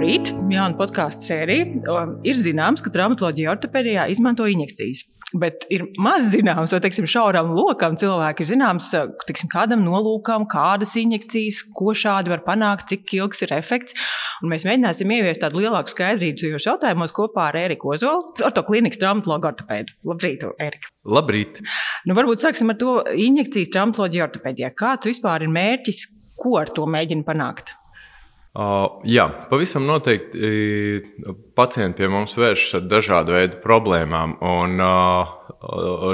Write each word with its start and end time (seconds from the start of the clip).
Labrīt! 0.00 0.30
Jauna 0.48 0.78
podkāstu 0.78 1.26
sērija. 1.28 1.64
Ir 2.24 2.38
zināms, 2.40 2.80
ka 2.80 2.88
traumatoloģija 2.88 3.50
ortopēdijā 3.52 4.06
izmanto 4.08 4.46
injekcijas. 4.48 5.02
Bet 5.36 5.66
ir 5.68 5.82
maz 6.00 6.30
zināms, 6.32 6.72
vai 6.72 6.78
teiksim, 6.80 7.04
šauram 7.04 7.50
lokam 7.52 7.98
cilvēki 8.00 8.40
ir 8.40 8.48
zināms, 8.48 8.86
teiksim, 9.28 9.50
kādam 9.52 9.82
nolūkam, 9.84 10.46
kādas 10.48 10.94
injekcijas, 10.96 11.58
ko 11.76 11.92
šādi 11.92 12.32
var 12.32 12.40
panākt, 12.46 12.86
cik 12.88 13.12
ilgs 13.18 13.44
ir 13.44 13.52
efekts. 13.58 13.98
Un 14.40 14.48
mēs 14.54 14.64
mēģināsim 14.64 15.12
ieviest 15.18 15.44
tādu 15.44 15.60
lielāku 15.60 15.92
skaidrību 15.92 16.46
šajos 16.46 16.70
jautājumos 16.70 17.12
kopā 17.20 17.50
ar 17.50 17.60
Eriku 17.60 17.92
Ozolu, 17.92 18.32
ortoklinikas 18.48 19.02
traumatologu 19.04 19.50
ortopēdu. 19.52 19.98
Labrīt, 20.08 20.48
Erika! 20.64 20.94
Labrīt! 21.04 21.60
Nu, 22.08 22.16
varbūt 22.16 22.46
sāksim 22.46 22.72
ar 22.72 22.80
to 22.80 22.96
injekcijas 23.28 23.76
traumatoloģiju 23.76 24.26
ortopēdijā. 24.30 24.72
Kāds 24.80 25.12
vispār 25.12 25.44
ir 25.44 25.52
mērķis, 25.60 26.06
ko 26.40 26.56
ar 26.64 26.72
to 26.72 26.88
mēģina 26.88 27.28
panākt? 27.28 27.76
Uh, 28.50 28.98
jā, 29.06 29.28
pavisam 29.46 29.84
noteikti 29.86 30.48
pacienti 31.54 32.02
pie 32.02 32.08
mums 32.10 32.32
vēršas 32.34 32.80
ar 32.80 32.88
dažādu 32.90 33.36
veidu 33.36 33.60
problēmām, 33.62 34.32
un 34.42 34.82
uh, 34.82 35.30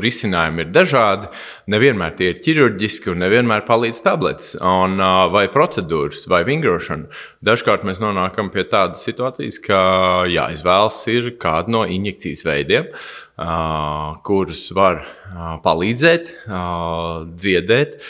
risinājumi 0.04 0.66
ir 0.66 0.74
dažādi. 0.74 1.30
Nevienmēr 1.72 2.12
tie 2.18 2.28
ir 2.34 2.42
ķirurģiski, 2.44 3.14
un 3.14 3.22
nevienmēr 3.24 3.64
palīdz 3.64 4.02
tabletes, 4.04 4.50
un, 4.60 4.98
uh, 5.00 5.22
vai 5.32 5.46
procedūras, 5.48 6.26
vai 6.28 6.42
vingrošana. 6.44 7.08
Dažkārt 7.46 7.88
mēs 7.88 8.02
nonākam 8.04 8.52
pie 8.52 8.66
tādas 8.68 9.08
situācijas, 9.08 9.56
ka 9.64 9.80
jāizvēlas 10.28 11.00
ir 11.14 11.32
kāda 11.40 11.72
no 11.72 11.86
injekcijas 11.88 12.44
veidiem. 12.44 12.92
Uh, 13.36 14.16
kurus 14.24 14.66
var 14.76 15.02
uh, 15.04 15.56
palīdzēt, 15.64 16.36
uh, 16.48 17.24
dziedēt 17.32 18.00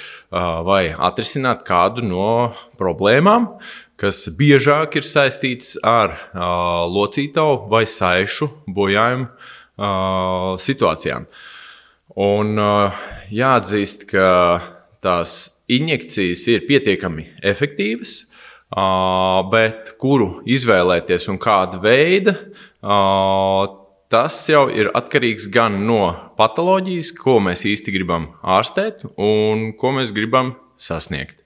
vai 0.67 0.91
atrisināt 0.91 1.63
kādu 1.67 2.03
no 2.03 2.31
problēmām, 2.81 3.47
kas 4.01 4.27
biežāk 4.37 4.99
ir 5.01 5.07
saistīts 5.09 5.77
ar 5.85 6.13
uh, 6.13 6.85
locītavu 6.93 7.67
vai 7.73 7.85
saišu 7.89 8.49
bojājumu 8.77 9.27
uh, 9.27 10.57
situācijām. 10.61 11.27
Un 12.17 12.61
uh, 12.61 13.01
jāatzīst, 13.33 14.07
ka 14.13 14.29
tās 15.05 15.63
injekcijas 15.73 16.45
ir 16.53 16.67
pietiekami 16.69 17.27
efektīvas, 17.45 18.19
uh, 18.27 19.43
bet 19.53 19.95
kuru 20.01 20.43
izvēlēties 20.49 21.29
un 21.33 21.41
kāda 21.43 21.81
veida, 21.83 22.37
uh, 22.85 23.65
tas 24.13 24.39
jau 24.49 24.67
ir 24.71 24.93
atkarīgs 24.97 25.49
gan 25.53 25.81
no 25.89 26.05
patoloģijas, 26.39 27.15
ko 27.17 27.41
mēs 27.43 27.67
īsti 27.69 27.97
gribam 27.97 28.31
ārstēt 28.45 29.09
un 29.17 29.73
ko 29.81 29.97
mēs 29.97 30.15
gribam 30.15 30.55
sasniegt. 30.77 31.46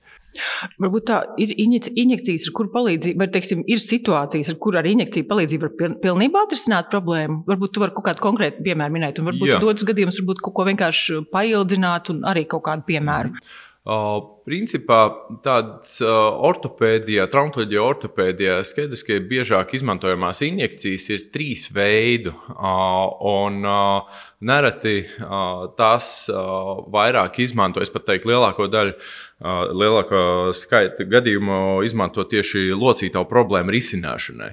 Varbūt 0.80 1.06
tā 1.10 1.20
ir 1.42 1.52
injekcijas, 1.58 2.46
ar 2.48 2.54
kuru 2.56 2.72
palīdzību, 2.74 3.18
vai 3.20 3.28
teiksim, 3.34 3.64
ir 3.70 3.82
situācijas, 3.82 4.52
ar 4.52 4.58
kurām 4.62 4.84
ar 4.84 4.90
injekciju 4.90 5.26
palīdzību 5.30 5.66
var 5.66 5.96
pilnībā 6.04 6.44
atrisināt 6.46 6.90
problēmu. 6.92 7.42
Varbūt 7.48 7.74
tu 7.74 7.82
vari 7.82 7.96
kaut 7.96 8.06
kādu 8.10 8.24
konkrētu 8.28 8.62
piemēru 8.66 8.96
minēt, 8.96 9.18
un 9.18 9.30
varbūt 9.30 9.56
dotas 9.62 9.88
gadījums, 9.88 10.20
varbūt 10.22 10.44
kaut 10.46 10.56
ko 10.58 10.68
vienkārši 10.70 11.24
paildzināt, 11.34 12.14
un 12.14 12.22
arī 12.30 12.46
kaut 12.50 12.64
kādu 12.68 12.86
piemēru. 12.92 13.34
Uh, 13.80 14.18
principā 14.44 14.98
tādas 15.40 15.94
uh, 16.04 16.10
ortopēdijā, 16.44 17.24
traumatoloģija, 17.32 17.80
ortopēdijā 17.80 18.58
skaidrs, 18.68 19.02
ka 19.08 19.16
biežāk 19.24 19.72
izmantojamās 19.78 20.42
injekcijas 20.44 21.06
ir 21.14 21.24
trīs 21.32 21.64
veidu. 21.72 22.34
Uh, 22.52 23.08
un, 23.30 23.56
uh, 23.64 24.20
nereti 24.44 24.98
uh, 25.06 25.64
tās 25.80 26.10
uh, 26.28 26.84
vairāk 26.92 27.40
izmanto, 27.40 27.80
es 27.80 27.92
pat 27.94 28.04
teiktu, 28.12 28.34
lielāko 28.34 28.68
daļu 28.68 28.98
lielākā 29.40 30.52
skaita 30.52 31.06
gadījumu 31.08 31.80
izmanto 31.86 32.26
tieši 32.28 32.70
locītavu 32.76 33.28
problēmu 33.30 33.72
risināšanai. 33.72 34.50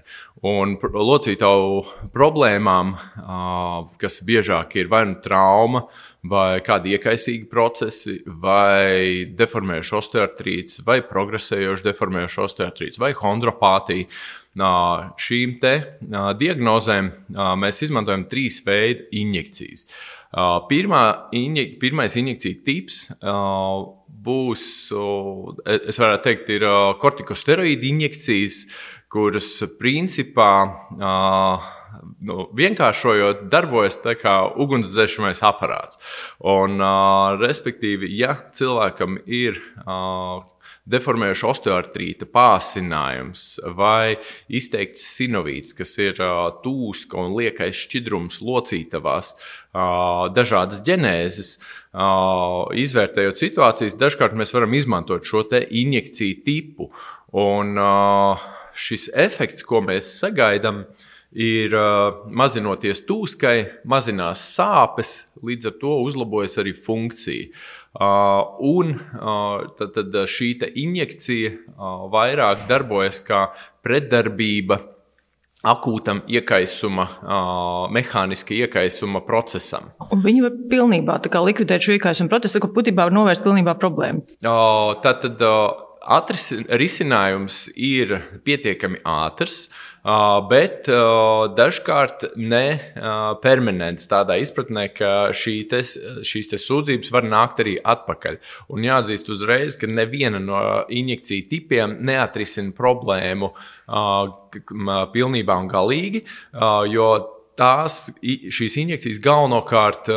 Un 0.48 0.78
locītavu 0.80 2.12
problēmām, 2.14 2.94
kas 4.00 4.20
biežāk 4.28 4.78
ir 4.80 4.88
vai 4.92 5.04
nu 5.10 5.18
trauma, 5.24 5.84
vai 6.28 6.60
kādi 6.64 6.96
iekaisīgi 6.96 7.48
procesi, 7.52 8.20
vai 8.28 9.28
deformējuši 9.38 9.96
osteoartrīts, 10.00 10.82
vai 10.88 11.02
progresējoši 11.08 11.88
deformējuši 11.90 12.44
osteoartrīts, 12.48 13.02
vai 13.02 13.14
chondropātija. 13.18 14.08
Šīm 14.58 15.58
te 15.62 15.74
diagnozēm 16.40 17.12
mēs 17.62 17.84
izmantojam 17.86 18.24
trīs 18.32 18.64
veidu 18.66 19.06
injekcijas. 19.20 19.86
Pirmā, 20.68 21.04
injek, 21.38 21.78
pirmais 21.82 22.18
injekcija 22.20 22.64
tips 22.66 23.06
būs, 24.28 24.68
es 25.88 26.00
varētu 26.02 26.24
teikt, 26.28 26.52
ir 26.58 26.68
kortikosteroīdu 27.02 27.90
injekcijas, 27.94 28.66
kuras 29.12 29.50
principā, 29.80 30.52
nu, 32.28 32.38
vienkāršojot, 32.60 33.46
darbojas 33.52 34.00
kā 34.20 34.36
ugunsdzēsmais 34.60 35.42
aparāts. 35.48 36.00
Un, 36.44 36.82
respektīvi, 37.42 38.12
ja 38.20 38.36
cilvēkam 38.52 39.22
ir 39.26 39.62
deformējuša 40.88 41.50
osteoartrīta 41.52 42.28
pāsinājums 42.32 43.46
vai 43.78 44.18
izteikts 44.48 45.04
sinovīts, 45.18 45.76
kas 45.78 45.96
ir 46.04 46.22
tūska 46.64 47.20
un 47.22 47.36
liekais 47.38 47.76
šķidrums 47.86 48.40
locītavās, 48.46 49.34
dažādas 50.38 50.84
ģenēzes. 50.88 51.58
Izvērtējot 52.86 53.42
situācijas, 53.42 53.98
dažkārt 54.00 54.38
mēs 54.38 54.54
varam 54.56 54.76
izmantot 54.78 55.28
šo 55.28 55.44
injekciju 55.52 56.42
tipu. 56.46 56.92
Un 57.36 57.76
šis 58.78 59.10
efekts, 59.18 59.66
ko 59.68 59.82
mēs 59.86 60.16
sagaidām, 60.22 60.86
ir 61.38 61.74
mazinoties 62.32 63.04
tūskai, 63.08 63.84
mazinās 63.90 64.46
sāpes, 64.56 65.28
līdz 65.44 65.72
ar 65.72 65.76
to 65.82 65.98
uzlabojas 66.06 66.58
arī 66.62 66.74
funkcija. 66.74 67.52
Uh, 67.98 68.44
un 68.62 68.92
uh, 68.94 69.64
tad, 69.78 69.96
tad 69.96 70.14
šī 70.30 70.52
injekcija 70.78 71.50
uh, 71.50 72.04
vairāk 72.14 72.68
darbojas 72.70 73.18
kā 73.26 73.48
pretdarbība 73.82 74.78
akūtam 75.66 76.22
iekaisuma, 76.30 77.08
uh, 77.08 77.88
mehāniska 77.94 78.54
iekaisuma 78.54 79.24
procesam. 79.26 79.90
Un 80.12 80.22
viņi 80.22 80.46
var 80.46 80.56
pilnībā 80.70 81.18
likvidēt 81.48 81.88
šo 81.88 81.98
iekaisuma 81.98 82.30
procesu, 82.30 82.62
ka 82.62 82.70
būtībā 82.70 83.08
var 83.10 83.18
novērst 83.18 83.44
pilnībā 83.46 83.74
problēmu. 83.82 84.28
Uh, 84.46 84.94
tad, 85.02 85.26
tad 85.26 85.42
uh, 85.42 85.87
atris, 86.08 86.50
risinājums 86.80 87.68
ir 87.76 88.16
pietiekami 88.48 89.04
ātrs. 89.04 89.68
Bet 90.48 90.88
dažkārt 91.58 92.22
ne 92.40 92.80
permanents 93.44 94.08
tādā 94.08 94.38
izpratnē, 94.40 94.86
ka 94.96 95.10
šī 95.36 95.56
tes, 95.68 95.98
šīs 96.24 96.48
te 96.54 96.60
sūdzības 96.64 97.12
var 97.12 97.28
nākt 97.28 97.60
arī 97.60 97.74
atpakaļ. 97.84 98.38
Un 98.72 98.88
jāatzīst 98.88 99.28
uzreiz, 99.36 99.76
ka 99.76 99.90
neviena 99.92 100.40
no 100.40 100.62
injekciju 100.88 101.50
tipiem 101.52 101.98
neatrisina 102.08 102.72
problēmu 102.78 103.52
pilnībā 105.12 105.60
un 105.60 105.68
galīgi, 105.76 106.24
jo 106.94 107.12
tās, 107.60 108.06
šīs 108.24 108.80
injekcijas 108.86 109.20
galvenokārt 109.28 110.08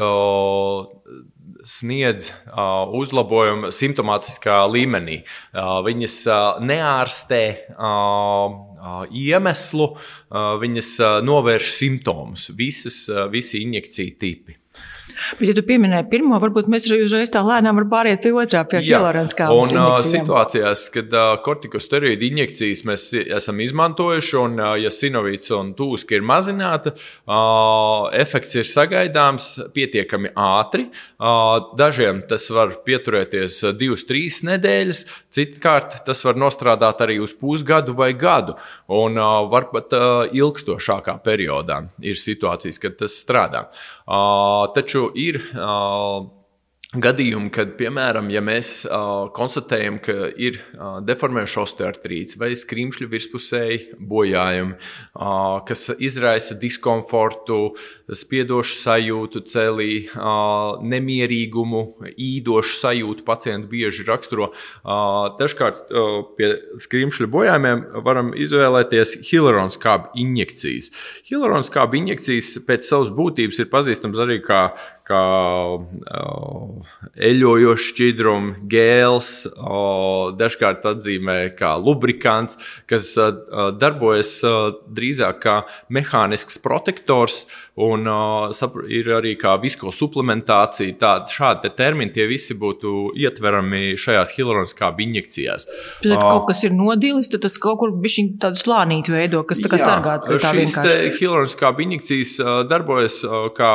sniedz 1.67 2.31
uh, 2.31 2.89
uzlabojumu 2.97 3.73
simptomātiskā 3.75 4.61
līmenī. 4.71 5.21
Uh, 5.53 5.81
viņas 5.87 6.17
uh, 6.29 6.61
neārstē 6.65 7.43
iemeslu, 9.11 9.87
viņas 10.63 10.91
novērš 11.27 11.73
simptomus, 11.77 12.49
visas, 12.57 13.03
visi 13.33 13.61
injekciju 13.67 14.17
tipi. 14.21 14.60
Bet, 15.39 15.49
ja 15.51 15.55
tu 15.57 15.65
pieminēji 15.67 16.09
pirmo, 16.11 16.39
varbūt 16.43 16.69
mēs 16.71 16.89
uzreiz 16.95 17.33
tā 17.33 17.43
lēnām 17.45 17.79
varam 17.79 17.91
pāriet 17.93 18.23
pie 18.25 18.33
otrā, 18.37 18.63
pie 18.69 18.83
hilarānas 18.85 19.37
kāpnes. 19.37 19.73
Un 19.75 19.81
uh, 19.81 19.97
situācijās, 20.05 20.87
kad 20.95 21.15
uh, 21.17 21.33
kortikosteroīdu 21.45 22.27
injekcijas 22.31 22.85
mēs 22.89 23.07
esam 23.21 23.61
izmantojuši, 23.65 24.37
un 24.41 24.57
uh, 24.61 24.75
ja 24.81 24.93
sinovīts 24.95 25.53
un 25.57 25.73
tūska 25.79 26.19
ir 26.19 26.27
mazināta, 26.27 26.95
uh, 26.95 28.09
efekts 28.17 28.57
ir 28.61 28.69
sagaidāms 28.69 29.53
pietiekami 29.75 30.33
ātri. 30.39 30.89
Dažiem 31.79 32.23
tas 32.29 32.47
var 32.55 32.73
pieturēties 32.87 33.61
divas, 33.79 34.05
trīs 34.09 34.41
nedēļas, 34.47 35.03
citkārt 35.35 36.01
tas 36.07 36.25
var 36.25 36.39
nostrādāt 36.41 37.03
arī 37.05 37.19
uz 37.23 37.35
pusgadu 37.37 37.95
vai 37.97 38.13
gadu, 38.19 38.57
un 38.91 39.21
var 39.53 39.69
pat 39.73 39.97
uh, 39.97 40.25
ilgstošākā 40.33 41.19
periodā 41.25 41.83
ir 42.03 42.19
situācijas, 42.21 42.81
kad 42.83 42.99
tas 43.01 43.17
strādā. 43.21 43.67
Taču 44.75 45.11
ir 45.15 45.41
gadījumi, 46.91 47.53
kad, 47.55 47.77
piemēram, 47.79 48.33
ja 48.35 48.41
mēs 48.43 48.83
uh, 48.89 49.29
konstatējam, 49.35 50.01
ka 50.03 50.15
ir 50.43 50.57
uh, 50.59 50.99
deformējošs 51.07 51.59
osteoartrīts 51.63 52.39
vai 52.41 52.51
skrimšļu 52.59 53.07
virspusēji 53.13 53.79
bojājumi, 54.11 54.75
uh, 54.75 55.61
kas 55.69 55.87
izraisa 56.03 56.57
diskomfortu, 56.59 57.77
spiedošu 58.11 58.75
sajūtu 58.81 59.45
celī, 59.47 59.93
uh, 60.09 60.83
nemierīgumu, 60.83 61.85
īdošu 62.11 62.75
sajūtu 62.81 63.27
pacientu 63.29 63.71
bieži 63.71 64.09
raksturo. 64.09 64.51
Uh, 64.83 65.31
dažkārt 65.39 65.95
uh, 65.95 66.25
pie 66.35 66.57
skrimšļu 66.83 67.31
bojājumiem 67.31 67.87
varam 68.03 68.35
izvēlēties 68.35 69.21
hialuronskābu 69.31 70.11
injekcijas. 70.19 70.91
Hialuronskābu 71.31 72.03
injekcijas 72.03 72.57
pēc 72.67 72.91
savas 72.91 73.15
būtības 73.15 73.63
ir 73.63 73.71
pazīstams 73.71 74.27
arī 74.27 74.43
kā 74.43 74.73
kā 75.11 75.25
uh, 75.77 76.93
eļojošs 77.31 77.89
šķidrums, 77.91 78.61
gēls, 78.71 79.31
uh, 79.51 80.31
dažkārt 80.39 80.87
atzīmē 80.93 81.39
kā 81.59 81.75
lubrikants, 81.83 82.61
kas 82.91 83.13
uh, 83.21 83.73
darbojas 83.81 84.37
drīzāk 84.95 85.43
kā 85.43 85.57
mehānisks 85.93 86.61
protektors 86.63 87.45
Un 87.81 88.05
uh, 88.07 88.51
ir 88.93 89.09
arī 89.15 89.37
kā 89.41 89.55
visko 89.63 89.93
suplementācija. 89.95 90.97
Tāda, 91.01 91.31
šādi 91.33 91.71
termini 91.79 92.13
tie 92.13 92.27
visi 92.29 92.57
būtu 92.59 93.13
ietverami 93.17 93.95
šajās 94.01 94.35
hilaroniskās 94.37 95.01
injekcijās. 95.01 95.65
Tad 96.03 96.13
uh, 96.13 96.21
kaut 96.21 96.51
kas 96.51 96.61
ir 96.69 96.75
nodilis, 96.77 97.31
tad 97.33 97.47
tas 97.47 97.57
kaut 97.63 97.79
kur 97.81 97.95
bija 97.97 98.27
tādu 98.43 98.61
slānītu 98.61 99.15
veido, 99.17 99.41
kas 99.49 99.63
tā 99.65 99.71
kā 99.73 99.79
tā 99.81 100.53
vienkārši. 100.59 101.15
Hilaroniskās 101.21 101.81
injekcijas 101.87 102.35
uh, 102.43 102.51
darbojas 102.69 103.17
uh, 103.25 103.49
kā 103.57 103.73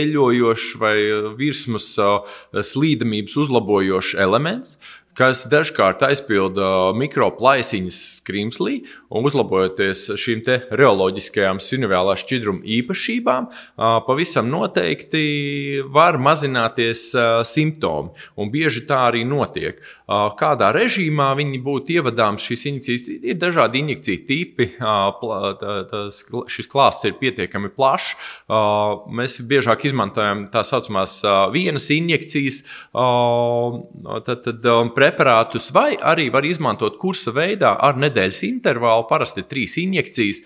eļojošs 0.00 0.55
vai 0.80 0.96
virsmas 1.38 1.88
uh, 2.02 2.22
slīdamības 2.52 3.36
uzlabojošs 3.44 4.16
elements 4.22 4.78
kas 5.16 5.46
dažkārt 5.48 6.02
aizpilda 6.06 6.92
mikroplaisiņas 6.98 8.00
skrimslī, 8.20 8.82
un 9.08 9.26
uzlabojoties 9.28 10.10
šīm 10.20 10.42
reoloģiskajām 10.76 11.60
sinuvālā 11.62 12.16
šķidruma 12.20 12.64
īpašībām, 12.78 13.48
pavisam 14.06 14.50
noteikti 14.52 15.24
var 15.92 16.20
mazināties 16.20 17.08
simptomi, 17.48 18.12
un 18.36 18.52
bieži 18.52 18.84
tā 18.88 19.06
arī 19.10 19.24
notiek. 19.28 19.80
Kādā 20.06 20.68
režīmā 20.76 21.32
viņi 21.34 21.58
būtu 21.64 21.96
ievadāms 21.96 22.44
šīs 22.46 22.66
injekcijas? 22.70 23.08
Ir 23.26 23.38
dažādi 23.42 23.80
injekciju 23.82 24.20
tipi, 24.28 24.68
šis 26.54 26.70
klāsts 26.70 27.08
ir 27.08 27.16
pietiekami 27.18 27.72
plašs. 27.74 28.12
Mēs 29.18 29.40
biežāk 29.50 29.88
izmantojam 29.88 30.46
tā 30.52 30.62
saucamās 30.66 31.18
vienas 31.56 31.88
injekcijas, 31.90 32.62
tad, 32.92 34.46
tad 34.46 34.70
preparātus, 35.06 35.70
vai 35.74 35.94
arī 35.96 36.28
var 36.34 36.46
izmantot 36.46 36.98
kursa 36.98 37.30
veidā 37.36 37.76
ar 37.78 37.98
nedēļas 38.00 38.42
intervālu. 38.48 39.06
Parasti 39.06 39.46
trīs 39.46 39.76
injekcijas, 39.78 40.42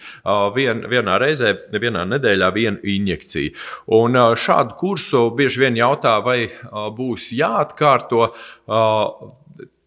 vien, 0.56 0.84
vienā 0.90 1.16
reizē, 1.20 1.54
vienā 1.72 2.04
nedēļā 2.10 2.50
viena 2.54 2.78
injekcija. 2.84 3.54
Un 3.96 4.18
šādu 4.36 4.76
kursu 4.80 5.28
bieži 5.36 5.64
vien 5.64 5.80
jautā, 5.80 6.18
vai 6.24 6.50
būs 6.70 7.30
jāatkārto. 7.38 8.26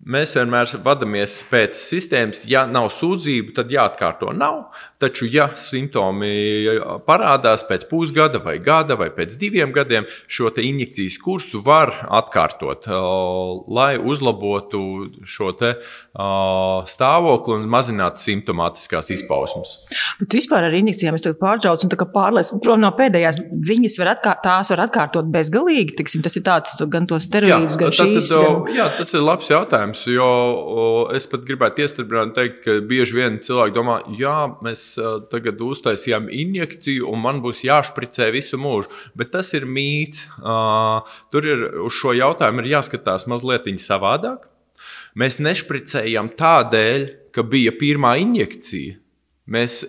Mēs 0.04 0.34
vienmēr 0.36 0.68
vadāmies 0.84 1.38
pēc 1.48 1.78
sistēmas, 1.80 2.42
ja 2.52 2.66
nav 2.68 2.90
sūdzību, 2.92 3.54
tad 3.56 3.72
jāatkārto. 3.72 4.34
Nav. 4.36 4.66
Taču, 5.04 5.28
ja 5.28 5.50
simptomi 5.60 6.30
parādās 7.04 7.66
pēc 7.68 7.90
pusgada, 7.90 8.40
vai 8.44 8.56
gada, 8.64 8.96
vai 8.96 9.10
pēc 9.12 9.36
diviem 9.40 9.74
gadiem, 9.76 10.06
šo 10.32 10.48
injekcijas 10.64 11.18
kursu 11.20 11.60
var 11.66 11.92
atkārtot, 12.08 12.88
lai 13.68 13.98
uzlabotu 14.00 14.84
šo 15.28 15.52
stāvokli 16.88 17.58
un 17.58 17.68
mazinātu 17.72 18.22
simptomātiskās 18.22 19.12
izpausmes. 19.18 19.76
Bet 20.22 20.38
vispār 20.38 20.70
ar 20.70 20.78
injekcijām 20.78 21.18
es 21.18 21.28
pārtraucu, 21.42 21.84
un 21.84 21.92
tā 21.92 22.00
kā 22.00 22.08
pārlieku 22.14 22.62
prom 22.64 22.80
no 22.84 22.94
pēdējās, 22.96 23.42
viņas 23.68 24.00
var, 24.00 24.14
atkār, 24.16 24.40
tās 24.46 24.72
var 24.74 24.86
atkārtot 24.86 25.28
bezgalīgi. 25.34 25.98
Tiksim, 26.00 26.24
tas 26.24 26.40
ir 26.40 26.46
tāds 26.48 26.78
gan 26.94 27.10
tos 27.10 27.28
steroīdus, 27.28 27.80
gan 27.82 27.92
šīs. 27.96 28.32
Gan... 28.32 28.72
Jā, 28.78 28.88
tas 28.96 29.12
ir 29.12 29.26
labs 29.26 29.52
jautājums, 29.52 30.06
jo 30.14 30.30
es 31.16 31.28
pat 31.28 31.44
gribētu 31.48 31.84
iestrādāt, 31.84 32.62
ka 32.64 32.80
bieži 32.88 33.20
vien 33.20 33.42
cilvēki 33.44 33.76
domā, 33.76 34.00
jā, 34.20 34.38
mēs 34.64 34.93
tagad 35.32 35.62
uztaisījām 35.62 36.30
injekciju, 36.32 37.08
un 37.10 37.22
man 37.24 37.42
būs 37.44 37.64
jāšpricē 37.68 38.30
visu 38.36 38.60
mūžu. 38.62 38.92
Bet 39.18 39.34
tas 39.36 39.54
ir 39.58 39.68
mīts. 39.70 40.28
Tur 41.34 41.50
ir 41.50 41.68
uz 41.84 42.00
šo 42.00 42.16
jautājumu 42.18 42.66
jāskatās 42.70 43.28
mazliet 43.32 43.70
savādāk. 43.80 44.50
Mēs 45.16 45.38
nešpricējam 45.40 46.32
tādēļ, 46.40 47.08
ka 47.34 47.46
bija 47.46 47.72
pirmā 47.78 48.16
injekcija. 48.22 48.98
Mēs 49.46 49.84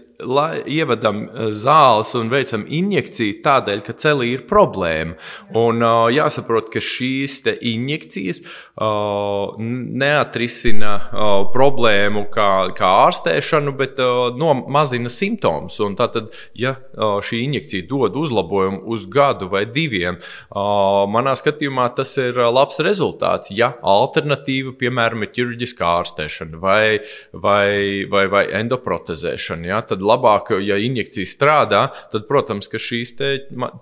ievadam 0.67 1.25
eh, 1.25 1.49
zāles 1.55 2.13
un 2.19 2.31
veicam 2.33 2.65
injekciju 2.69 3.41
tādēļ, 3.45 3.83
ka 3.87 3.97
celī 4.01 4.33
ir 4.35 4.45
problēma. 4.49 5.17
Un 5.59 5.83
uh, 5.85 6.09
jāsaprot, 6.13 6.71
ka 6.73 6.81
šīs 6.83 7.43
injekcijas 7.55 8.43
uh, 8.45 9.55
neatrisina 9.61 10.95
uh, 10.97 11.33
problēmu 11.55 12.27
kā, 12.35 12.51
kā 12.77 12.91
ārstēšanu, 13.07 13.75
bet 13.79 14.01
uh, 14.03 14.35
no, 14.39 14.55
mazina 14.69 15.13
simptomus. 15.13 15.81
Tātad, 15.99 16.33
ja 16.59 16.75
uh, 16.79 17.19
šī 17.25 17.43
injekcija 17.45 17.87
dod 17.91 18.17
uzlabojumu 18.19 18.83
uz 18.95 19.07
gadu 19.11 19.51
vai 19.53 19.65
diviem, 19.69 20.19
uh, 20.19 21.05
manā 21.11 21.37
skatījumā 21.39 21.91
tas 21.99 22.15
ir 22.23 22.39
labs 22.39 22.81
rezultāts. 22.85 23.53
Ja 23.55 23.75
alternatīva, 23.85 24.75
piemēram, 24.81 25.25
ir 25.25 25.35
ķirurģiskā 25.37 25.91
ārstēšana 26.01 26.61
vai, 26.63 27.01
vai, 27.33 28.05
vai, 28.11 28.25
vai 28.33 28.45
endoprotezēšana, 28.61 29.69
ja, 29.71 29.83
tad 29.87 30.05
labāk, 30.15 30.55
ja 30.65 30.79
injekcija 30.81 31.29
strādā, 31.29 31.83
tad, 32.13 32.27
protams, 32.31 32.71
ka 32.71 32.81
šīs 32.81 33.15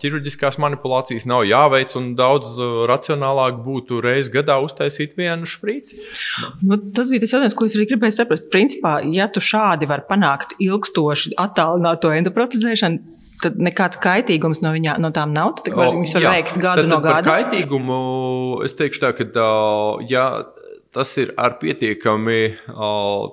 ķirurģiskās 0.03 0.59
manipulācijas 0.63 1.29
nav 1.31 1.47
jāveic 1.49 1.95
un 2.01 2.13
daudz 2.19 2.57
uh, 2.59 2.83
racionālāk 2.91 3.61
būtu 3.65 4.03
reizes 4.05 4.33
gadā 4.33 4.59
uztaisīt 4.65 5.17
vienu 5.19 5.49
šprīci. 5.49 6.01
Nu, 6.67 6.79
tas 6.97 7.13
bija 7.13 7.25
tas 7.25 7.37
jautājums, 7.37 7.57
ko 7.59 7.69
es 7.69 7.77
arī 7.79 7.89
gribēju 7.93 8.19
saprast. 8.19 8.49
Principā, 8.53 8.99
ja 9.15 9.29
tu 9.33 9.43
šādi 9.45 9.89
vari 9.91 10.07
panākt 10.09 10.57
ilgstoši 10.63 11.37
attālināto 11.41 12.13
endoprotezēšanu, 12.17 13.21
tad 13.43 13.59
nekāds 13.59 13.99
kaitīgums 14.03 14.63
no, 14.63 14.73
viņā, 14.75 14.97
no 15.03 15.11
tām 15.15 15.33
nav. 15.35 15.57
Tad 15.59 15.75
viņas 15.75 16.17
var 16.19 16.27
jā, 16.27 16.35
veikt 16.37 16.59
gadu 16.63 16.85
tad, 16.85 16.91
no 16.93 17.01
gada. 17.05 17.25
Kaitīgumu 17.27 18.01
es 18.67 18.77
teikšu 18.79 19.03
tā, 19.03 19.13
ka, 19.19 19.29
uh, 19.33 20.03
ja 20.11 20.27
tas 20.93 21.15
ir 21.17 21.33
ar 21.41 21.57
pietiekami 21.61 22.41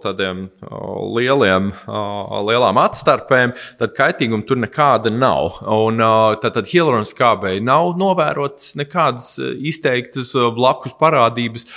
tādiem 0.03 0.45
lieliem, 1.15 1.71
lielām 2.47 2.79
atstarpēm, 2.79 3.53
tad 3.79 3.95
kaitīguma 3.97 4.47
tur 4.47 4.61
nekāda 4.63 5.11
nav. 5.11 5.59
Un 5.67 6.00
tad, 6.39 6.56
tad 6.56 6.69
hialuroniskābei 6.71 7.59
nav 7.63 7.94
novērotas 8.00 8.75
nekādas 8.79 9.33
izteiktas 9.39 10.31
blakus 10.56 10.95
parādības. 11.00 11.68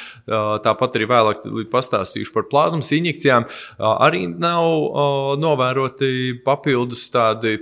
Tāpat 0.63 0.99
arī 0.99 1.09
vēlāk 1.11 1.43
pastāstīšu 1.73 2.35
par 2.37 2.47
plazmas 2.53 2.93
injekcijām. 2.95 3.49
Arī 3.83 4.29
nav 4.31 5.37
novēroti 5.43 6.39
papildus 6.47 7.09
tādi, 7.13 7.57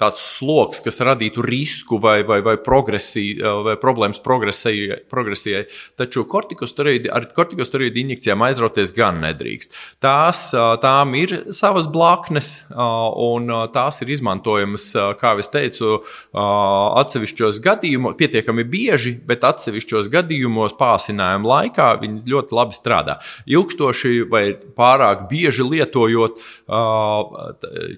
tāds 0.00 0.20
sloks, 0.36 0.82
kas 0.84 1.00
radītu 1.00 1.40
risku 1.46 1.96
vai, 2.02 2.20
vai, 2.28 2.42
vai, 2.44 2.58
vai 2.60 3.76
problēmas 3.80 4.20
progresijai. 4.20 5.64
Taču 5.96 6.26
kortikosteroīdi 6.28 7.08
ar 7.08 7.30
kortikosteroīdi 7.32 7.61
kortikosteroīdu 7.62 8.00
injekcijām 8.02 8.42
aizrauties 8.46 8.92
gan 8.94 9.20
nedrīkst. 9.22 9.74
Tās, 10.02 10.50
tām 10.82 11.14
ir 11.18 11.52
savas 11.54 11.86
blaknes, 11.90 12.66
un 12.72 13.50
tās 13.72 14.02
ir 14.02 14.10
izmantojamas, 14.12 14.88
kā 15.20 15.34
jau 15.36 15.46
teicu, 15.52 15.92
atsevišķos 16.34 17.60
gadījumos, 17.62 18.16
pietiekami 18.18 18.64
bieži, 18.68 19.14
bet 19.26 19.44
atsevišķos 19.46 20.10
gadījumos 20.12 20.76
pārsinājuma 20.78 21.48
laikā 21.48 21.88
viņi 22.02 22.24
ļoti 22.32 22.56
labi 22.56 22.76
strādā. 22.76 23.18
Ilgstoši 23.46 24.26
vai 24.30 24.44
pārāk 24.76 25.26
bieži 25.30 25.66
lietojot 25.66 26.40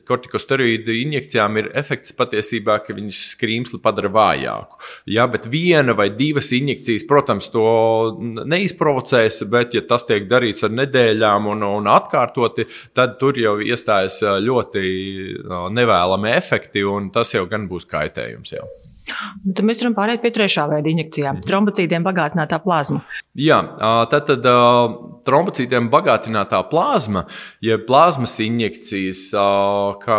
kortikosteroīdu 0.09 0.95
injekcijām, 1.05 1.61
ir 1.61 1.71
efekts 1.79 2.15
patiesībā, 2.17 2.79
ka 2.85 2.97
viņš 2.97 3.23
skrīmsli 3.35 3.81
padara 3.83 4.11
vājāku. 4.13 4.81
Ja, 5.11 5.27
bet 5.31 5.49
viena 5.51 5.95
vai 5.97 6.11
divas 6.15 6.51
injekcijas, 6.55 7.07
protams, 7.09 7.51
to 7.53 7.65
neizprovocēs, 8.45 9.45
bet, 9.55 9.77
ja 9.79 9.85
tas 9.89 10.07
tiek 10.09 10.27
darīts 10.31 10.67
ar 10.67 10.75
nedēļām 10.75 11.51
un, 11.55 11.67
un 11.81 11.93
atkārtoti, 11.95 12.67
tad 12.97 13.19
tur 13.21 13.39
jau 13.41 13.57
iestājas 13.63 14.21
ļoti 14.45 14.83
nevēlami 15.75 16.35
efekti, 16.35 16.85
un 16.87 17.13
tas 17.15 17.33
jau 17.37 17.47
gan 17.51 17.69
būs 17.71 17.89
kaitējums. 17.91 18.57
Jau. 18.59 18.67
Nu, 19.45 19.53
tad 19.53 19.65
mēs 19.69 19.83
varam 19.83 19.95
pāriet 19.97 20.23
pie 20.23 20.33
trešā 20.33 20.65
veida 20.71 20.89
injekcijām- 20.91 21.41
trombocītiem 21.49 22.05
bagātinātā 22.07 22.59
plazma. 22.65 23.03
Jā, 23.37 23.61
tad, 24.11 24.31
tad 24.31 24.49
trombocītiem 25.29 25.91
bagātinātā 25.93 26.63
plazma, 26.71 27.27
jeb 27.61 27.83
ja 27.83 27.87
plazmas 27.87 28.39
injekcijas, 28.41 29.27
kā 30.05 30.19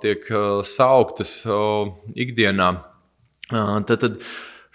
tiek 0.00 0.24
sauktas 0.64 1.42
ikdienā, 2.16 2.70
tad, 3.50 3.98
tad 4.00 4.20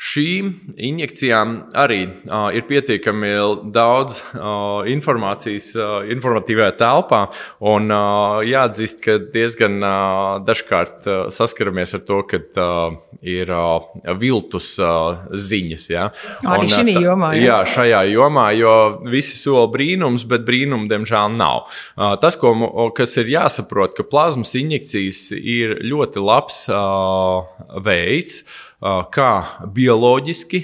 Šīm 0.03 0.49
injekcijām 0.75 1.51
arī 1.79 2.01
uh, 2.03 2.49
ir 2.51 2.65
pietiekami 2.67 3.29
daudz 3.71 4.17
uh, 4.35 4.83
informācijas 4.91 5.69
uh, 5.77 5.93
informatīvajā 6.11 6.73
telpā, 6.81 7.21
un 7.63 7.87
uh, 7.87 8.41
jāatzīst, 8.43 8.99
ka 9.05 9.15
diezgan 9.31 9.77
uh, 9.79 10.41
dažkārt 10.43 11.07
uh, 11.07 11.21
saskaramies 11.31 11.95
ar 11.95 12.03
to, 12.03 12.17
ka 12.27 12.41
uh, 12.41 12.97
ir 13.23 13.53
uh, 13.55 13.87
viltus 14.19 14.73
uh, 14.83 15.23
ziņas. 15.31 15.87
Ja? 15.93 16.09
Arī 16.51 16.67
un, 16.67 16.73
šajā 16.75 17.05
jomā. 17.05 17.31
Jā. 17.37 17.45
jā, 17.45 17.61
šajā 17.77 18.03
jomā, 18.11 18.49
jo 18.59 18.75
visi 19.07 19.39
sola 19.39 19.71
brīnums, 19.71 20.27
bet 20.27 20.43
brīnumu 20.43 20.91
diemžēl 20.91 21.31
nav. 21.39 21.69
Uh, 21.95 22.17
tas, 22.19 22.35
ko, 22.41 22.51
kas 22.97 23.15
ir 23.23 23.31
jāsaprot, 23.37 23.95
ka 23.95 24.03
plazmas 24.03 24.51
injekcijas 24.59 25.29
ir 25.39 25.77
ļoti 25.87 26.27
labs 26.27 26.65
uh, 26.75 27.47
veids 27.87 28.43
kā 28.83 29.29
bioloģiski, 29.75 30.59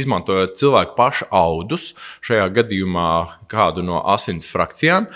izmantojot 0.00 0.56
cilvēku 0.60 0.96
pašu 0.96 1.28
audus, 1.34 1.92
šajā 2.24 2.48
gadījumā 2.56 3.10
kādu 3.50 3.82
no 3.86 4.02
asins 4.12 4.48
frakcijām, 4.50 5.08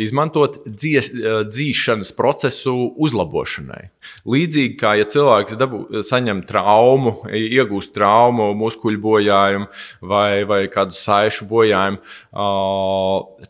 izmantot 0.00 0.60
dzies, 0.66 1.10
dzīšanas 1.48 2.12
procesu 2.16 2.74
uzlabošanai. 3.00 3.88
Līdzīgi 4.28 4.76
kā 4.80 4.94
ja 4.96 5.06
cilvēks 5.08 5.56
dabu, 5.60 5.82
saņem 6.06 6.42
traumu, 6.48 7.14
iegūst 7.28 7.92
traumu, 7.96 8.50
muskuļu 8.58 9.00
bojājumu 9.00 9.68
vai, 10.08 10.44
vai 10.48 10.60
kādu 10.72 10.96
saišu 10.96 11.48
bojājumu, 11.50 12.00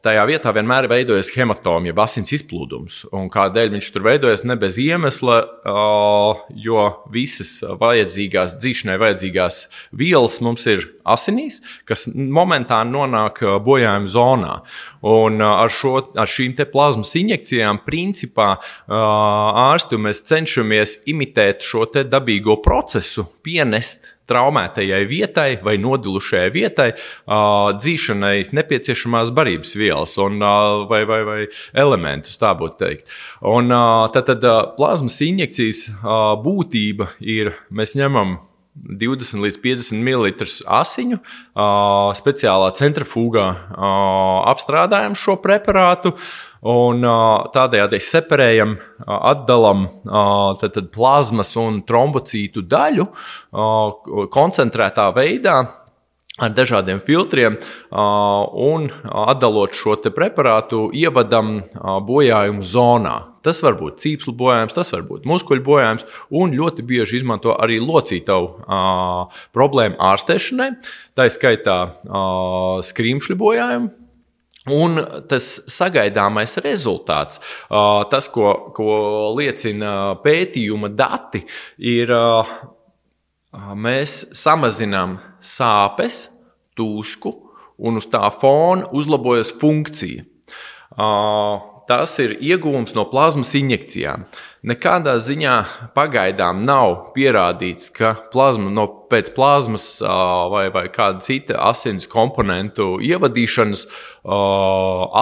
tajā 0.03 0.25
vietā 0.31 0.55
vienmēr 0.55 0.89
veidojas 0.91 1.31
hematomija, 1.35 1.93
jeb 1.93 2.03
asins 2.03 2.35
izplūdums. 2.39 3.03
Un 3.17 3.31
kādēļ 3.33 3.75
viņš 3.77 3.91
tur 3.95 4.07
veidojas? 4.07 4.45
Ne 4.47 4.57
bez 4.61 4.79
iemesla, 4.83 5.41
jo 6.55 6.87
visas 7.15 7.61
vajadzīgās 7.81 8.59
dzīšanai 8.59 8.99
vajadzīgās 9.01 9.61
vielas 9.97 10.41
mums 10.45 10.67
ir 10.71 10.87
asinīs, 11.07 11.61
kas 11.89 12.07
momentāni 12.15 12.95
nonāk 12.95 13.43
bojājuma 13.81 14.11
zonā. 14.11 14.55
Un 15.01 15.41
ar, 15.41 15.73
šo, 15.73 15.97
ar 16.15 16.29
šīm 16.29 16.57
plazmas 16.73 17.15
injekcijām, 17.17 17.83
principā, 17.87 18.55
ārsti 18.89 20.01
mēs 20.01 20.25
cenšamies 20.29 21.03
imitēt 21.11 21.65
šo 21.65 21.87
dabīgo 21.89 22.61
procesu, 22.63 23.25
pienest 23.43 24.11
traumētajai 24.31 25.01
vietai 25.11 25.49
vai 25.65 25.73
nodilušajai 25.83 26.51
vietai 26.55 26.93
uh, 26.93 27.73
dzīšanai 27.75 28.53
nepieciešamās 28.55 29.33
barības 29.35 29.75
vielas 29.75 30.15
un, 30.23 30.39
uh, 30.39 30.85
vai, 30.91 31.01
vai, 31.09 31.19
vai 31.27 31.41
elementus, 31.75 32.39
tā 32.39 32.53
būtu 32.55 32.79
teikt. 32.79 33.11
Un, 33.43 33.73
uh, 33.75 34.07
tad, 34.15 34.29
tad 34.31 34.47
uh, 34.47 34.61
plazmas 34.77 35.19
injekcijas 35.27 35.89
uh, 35.89 36.37
būtība 36.45 37.11
ir, 37.19 37.57
mēs 37.75 37.97
ņemam 37.99 38.39
20 38.81 39.43
līdz 39.45 39.59
50 39.63 40.05
ml 40.05 40.31
asiņu, 40.81 41.19
uh, 41.21 42.13
speciālā 42.17 42.71
centrifugā 42.79 43.49
uh, 43.51 43.83
apstrādājam 44.51 45.19
šo 45.19 45.37
preparātu. 45.43 46.15
Un 46.61 47.01
tādējādi 47.01 47.97
separējam, 48.05 48.75
atdalām 49.09 49.87
plazmas 50.93 51.55
un 51.57 51.79
trombocītu 51.89 52.61
daļu 52.69 53.07
koncentrētā 54.29 55.07
veidā 55.17 55.55
ar 56.37 56.53
dažādiem 56.53 57.01
filtriem, 57.07 57.57
un 57.97 58.91
atdalot 59.25 59.73
šo 59.73 59.97
preparātu, 60.13 60.91
ievadam 60.93 61.63
bojājumu 61.81 62.61
zonā. 62.65 63.30
Tas 63.47 63.63
var 63.65 63.79
būt 63.79 64.03
cīpslu 64.03 64.35
bojājums, 64.37 64.75
tas 64.77 64.91
var 64.93 65.07
būt 65.09 65.25
muskuļu 65.29 65.65
bojājums, 65.65 66.05
un 66.37 66.53
ļoti 66.57 66.85
bieži 66.87 67.21
izmanto 67.21 67.55
arī 67.57 67.79
locītavu 67.81 68.67
problēmu 69.57 69.97
ārstēšanai, 70.11 70.71
tā 71.17 71.31
izskaitā 71.31 71.79
skrimšļu 72.91 73.39
bojājumu. 73.41 73.97
Un 74.71 75.01
tas 75.25 75.47
sagaidāmais 75.73 76.59
rezultāts, 76.61 77.41
tas, 78.13 78.27
ko, 78.29 78.53
ko 78.77 78.91
liecina 79.39 80.19
pētījuma 80.21 80.91
dati, 80.93 81.41
ir, 81.81 82.13
mēs 83.57 84.19
samazinām 84.37 85.17
sāpes, 85.41 86.27
tūsku, 86.77 87.33
un 87.81 87.97
uz 88.03 88.11
tā 88.13 88.29
fona 88.37 88.85
uzlabojas 88.93 89.55
funkcija. 89.57 90.29
Tas 91.91 92.13
ir 92.23 92.37
iegūms 92.39 92.95
no 92.95 93.03
plazmas 93.11 93.51
injekcijām. 93.59 94.29
Nekādā 94.71 95.17
ziņā 95.25 95.55
pagaidām 95.97 96.61
nav 96.69 97.15
pierādīts, 97.17 97.89
ka 97.97 98.13
plazma 98.31 98.69
no 98.71 98.85
pēc 99.11 99.31
plazmas 99.35 99.87
vai, 100.53 100.67
vai 100.71 100.85
kāda 100.93 101.25
cita 101.25 101.57
asins 101.67 102.07
komponentu 102.07 102.99
ievadīšanas 103.03 103.87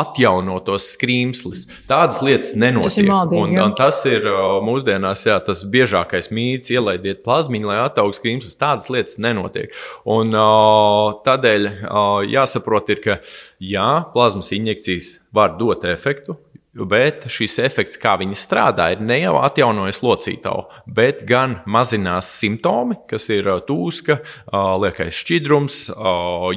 atjaunotos 0.00 0.90
skrīmslis. 0.96 1.62
Tādas 1.88 2.18
lietas 2.26 2.50
nenotiek. 2.58 2.90
Tas 2.90 2.98
ir, 3.00 3.08
maldīgi, 3.12 3.46
un, 3.46 3.62
un 3.62 3.76
tas 3.78 4.02
ir 4.10 4.26
mūsdienās 4.66 5.22
jā, 5.30 5.38
tas 5.46 5.62
biežākais 5.70 6.28
mīts, 6.34 6.75
ielaidiet 6.75 7.22
plazmiņu, 7.25 7.70
lai 7.70 7.78
attaugtu 7.87 8.18
skrīmslis. 8.18 8.58
Tādas 8.60 8.90
lietas 8.92 9.16
nenotiek. 9.22 9.72
Un, 10.04 10.34
tādēļ 11.25 11.70
jāsaprot, 12.34 12.92
ir, 12.92 13.00
ka 13.06 13.20
jā, 13.62 13.88
plazmas 14.12 14.52
injekcijas 14.58 15.14
var 15.32 15.54
dot 15.62 15.87
efektu, 15.88 16.37
Bet 16.87 17.25
šis 17.32 17.56
efekts, 17.64 17.99
kā 17.99 18.14
viņi 18.20 18.37
strādā, 18.38 18.90
ir 18.94 19.00
ne 19.02 19.16
jau 19.18 19.35
atjaunojas 19.42 19.99
locītavu, 20.04 20.66
bet 20.94 21.25
gan 21.26 21.58
mazinās 21.66 22.28
simptomi, 22.38 22.99
kas 23.11 23.28
ir 23.35 23.49
tūska, 23.66 24.20
liekais 24.82 25.16
šķidrums, 25.18 25.78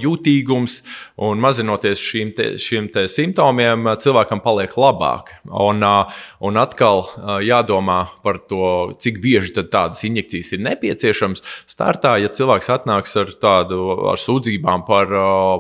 jūtīgums. 0.01 0.78
Un 1.22 1.42
mazinoties 1.42 2.01
šīm 2.01 2.34
te, 2.38 2.48
šiem 2.62 2.90
te 2.94 3.06
simptomiem, 3.12 3.90
cilvēkam 4.01 4.42
paliek 4.44 4.74
labāk. 4.78 5.34
Un, 5.50 5.82
un 5.82 6.62
atkal 6.62 7.04
jādomā 7.46 8.04
par 8.25 8.42
to, 8.50 8.92
cik 9.01 9.22
bieži 9.24 9.56
tādas 9.62 10.04
injekcijas 10.08 10.54
ir 10.56 10.66
nepieciešamas. 10.66 11.46
Startā, 11.70 12.16
ja 12.22 12.30
cilvēks 12.30 12.72
atnāks 12.74 13.18
ar 13.22 13.34
tādu 13.42 13.82
ar 14.12 14.22
sūdzībām 14.22 14.86
par, 14.88 15.13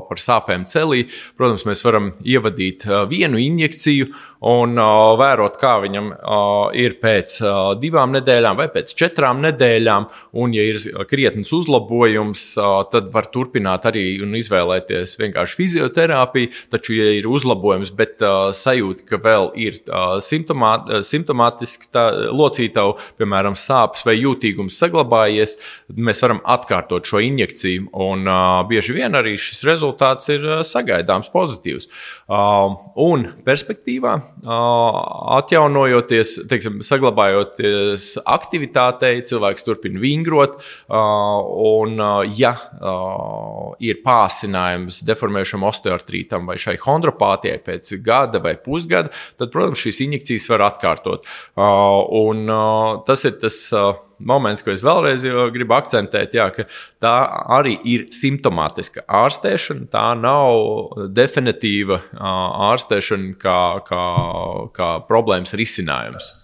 par 0.09 0.21
sāpēm 0.21 0.67
celī, 0.69 1.07
protams, 1.37 1.65
mēs 1.69 1.85
varam 1.85 2.11
ievadīt 2.21 2.85
vienu 3.09 3.41
injekciju 3.41 4.11
un 4.41 4.73
uh, 4.81 5.13
vērot, 5.21 5.57
kā 5.61 5.75
viņam 5.83 6.07
uh, 6.15 6.71
ir 6.77 6.95
pēc 7.01 7.35
uh, 7.45 7.57
divām 7.77 8.15
nedēļām 8.15 8.57
vai 8.57 8.67
pēc 8.73 8.95
četrām 8.97 9.41
nedēļām. 9.45 10.07
Un, 10.41 10.55
ja 10.55 10.65
ir 10.65 10.79
krietnes 11.09 11.51
uzlabojums, 11.53 12.45
uh, 12.57 12.79
tad 12.89 13.11
var 13.13 13.29
turpināt 13.33 13.85
arī 13.89 14.05
un 14.25 14.33
izvēlēties 14.39 15.13
vienkārši 15.21 15.57
fizioterapiju. 15.59 16.53
Taču, 16.73 16.95
ja 16.97 17.11
ir 17.19 17.29
uzlabojums, 17.29 17.93
bet 17.97 18.25
uh, 18.25 18.49
sajūta, 18.55 19.05
ka 19.11 19.21
vēl 19.21 19.51
ir 19.61 19.77
uh, 19.83 20.17
simptomā, 20.23 20.73
simptomātiski 21.05 21.91
locītavu, 22.33 22.97
piemēram, 23.21 23.57
sāpes 23.59 24.05
vai 24.07 24.17
jūtīgums 24.17 24.77
saglabājies, 24.81 25.57
mēs 25.93 26.23
varam 26.25 26.41
atkārtot 26.49 27.05
šo 27.05 27.21
injekciju. 27.21 27.91
Un 28.09 28.25
uh, 28.25 28.63
bieži 28.69 28.97
vien 28.97 29.21
arī 29.21 29.37
šis 29.37 29.61
rezultāts 29.69 30.33
ir 30.33 30.49
uh, 30.49 30.65
sagaidāms 30.65 31.29
pozitīvs. 31.29 31.91
Uh, 32.25 32.73
un 33.05 33.29
perspektīvā 33.45 34.17
atjaunojoties, 34.41 36.33
teiksim, 36.49 36.79
saglabājoties 36.85 38.15
aktivitātei, 38.25 39.21
cilvēks 39.29 39.65
turpina 39.67 40.01
vingrot. 40.01 40.57
Un, 40.89 42.01
ja 42.37 42.53
ir 43.81 44.01
pārsinājums 44.05 45.01
deformējušam 45.07 45.65
osteoartrītam 45.69 46.49
vai 46.49 46.57
šai 46.61 46.77
chondropātijai 46.81 47.59
pēc 47.65 47.95
gada 48.05 48.41
vai 48.43 48.55
pusgada, 48.61 49.13
tad, 49.37 49.51
protams, 49.53 49.81
šīs 49.83 50.03
injekcijas 50.07 50.49
var 50.53 50.67
atkārtot. 50.71 51.27
Un 51.57 52.47
tas 53.07 53.27
ir 53.29 53.37
tas 53.41 53.59
moments, 54.27 54.63
ko 54.65 54.73
es 54.73 54.83
vēlreiz 54.85 55.25
gribu 55.55 55.75
akcentēt, 55.77 56.35
jā, 56.37 56.49
ka 56.55 56.67
tā 57.03 57.15
arī 57.57 57.77
ir 57.87 58.07
simptomātiska 58.15 59.05
ārstēšana. 59.07 59.89
Tā 59.93 60.05
nav 60.19 61.09
definitīva 61.15 62.01
ārstēšana 62.71 63.33
kā, 63.41 63.59
kā, 63.87 64.05
kā 64.75 64.91
problēmas 65.09 65.55
risinājums. 65.57 66.35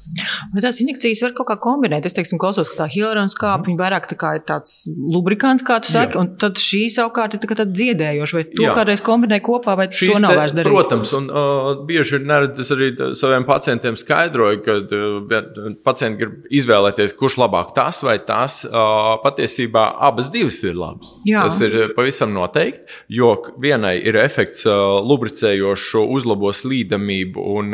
Vai 0.54 0.62
tās 0.64 0.80
injekcijas 0.82 1.22
var 1.26 1.34
kaut 1.38 1.50
kā 1.50 1.58
kombinēt? 1.62 2.06
Es 2.08 2.16
teiksim, 2.16 2.40
klausos, 2.42 2.70
ka 2.72 2.84
tā 2.84 2.88
hilarona 2.92 3.32
skāpe 3.32 3.72
mm. 3.72 3.80
vairāk 3.80 4.08
tā 4.12 4.34
ir 4.38 4.44
tāds 4.48 4.80
lubrikants, 4.88 5.66
kā 5.68 5.80
tu 5.84 5.92
saki, 5.92 6.16
Jā. 6.16 6.22
un 6.22 6.30
tad 6.40 6.60
šī 6.62 6.86
savukārt 6.94 7.36
ir 7.36 7.44
tā 7.44 7.66
dziedējoša. 7.68 8.38
Vai 8.38 8.46
to 8.54 8.68
Jā. 8.68 8.76
kādreiz 8.78 9.04
kombinē 9.04 9.40
kopā, 9.44 9.76
vai 9.80 9.90
Šīs 9.92 10.14
to 10.14 10.22
nav 10.24 10.38
vairs 10.40 10.56
darīt? 10.56 10.74
Protams, 10.74 11.14
un 11.18 11.28
uh, 11.32 11.72
bieži 11.90 12.22
nerad 12.24 12.60
es 12.64 12.72
arī 12.76 12.92
saviem 13.18 13.48
pacientiem 13.48 14.00
skaidroju, 14.00 14.62
ka 14.66 14.78
uh, 14.86 15.76
pacienti 15.88 16.24
grib 16.24 16.48
izvēlēties, 16.62 17.16
kurš 17.20 17.40
labāk 17.44 17.67
labāk 17.68 17.74
tas 17.76 18.04
vai 18.04 18.18
tas. 18.20 18.66
Patiesībā 19.24 19.98
abas 20.00 20.30
divas 20.32 20.62
ir 20.64 20.76
labas. 20.76 21.08
Jā. 21.26 21.44
Tas 21.44 21.60
ir 21.62 21.94
pavisam 21.96 22.34
noteikti, 22.34 22.86
jo 23.10 23.36
vienai 23.60 23.98
ir 24.02 24.16
efekts 24.16 24.66
lubricējošs, 24.66 25.96
uzlabo 26.08 26.52
slīdamību 26.52 27.42
un 27.58 27.72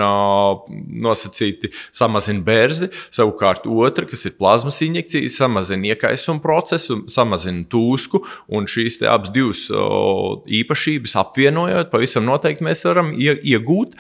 nosacīti 1.04 1.72
samazina 1.92 2.44
bērzi. 2.44 2.90
Savukārt 3.12 3.68
otra, 3.68 4.06
kas 4.06 4.26
ir 4.26 4.38
plazmas 4.38 4.82
injekcija, 4.82 5.30
samazina 5.30 5.94
iekaisumu 5.94 6.42
procesu, 6.42 7.04
samazina 7.08 7.66
tūsku, 7.70 8.24
un 8.50 8.66
šīs 8.68 9.02
abas 9.04 9.32
divas 9.34 9.68
īpašības 9.70 11.18
apvienojot, 11.24 11.92
pavisam 11.92 12.26
noteikti 12.28 12.64
mēs 12.64 12.86
varam 12.86 13.14
iegūt 13.14 13.96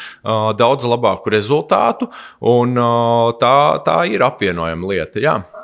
daudz 0.58 0.88
labāku 0.88 1.34
rezultātu, 1.34 2.10
un 2.42 2.78
tā, 3.40 3.58
tā 3.86 4.00
ir 4.12 4.24
apvienojama 4.24 4.94
lieta. 4.94 5.22
Jā. 5.24 5.42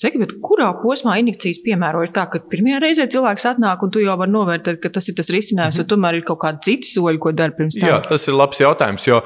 Saki, 0.00 0.16
bet 0.22 0.30
kurā 0.40 0.70
posmā 0.80 1.18
injekcijas 1.20 1.58
piemēro 1.60 2.00
ir 2.06 2.12
tā, 2.14 2.22
ka 2.32 2.38
pirmajā 2.48 2.78
reizē 2.80 3.04
cilvēks 3.12 3.44
atnāk 3.50 3.82
un 3.84 3.90
tu 3.92 4.00
jau 4.00 4.14
vari 4.16 4.32
novērtēt, 4.32 4.78
ka 4.80 4.88
tas 4.94 5.10
ir 5.10 5.16
tas 5.18 5.28
risinājums, 5.28 5.76
mm 5.76 5.82
-hmm. 5.82 5.88
vai 5.88 5.90
tomēr 5.92 6.16
ir 6.16 6.22
kaut 6.24 6.38
kādi 6.44 6.64
citi 6.64 6.88
soļi, 6.88 7.18
ko 7.20 7.32
dara 7.36 7.52
pirms 7.52 7.76
tam? 7.76 7.88
Jā, 7.90 7.98
tas 8.08 8.24
ir 8.28 8.34
labs 8.34 8.60
jautājums, 8.60 9.04
jo, 9.06 9.18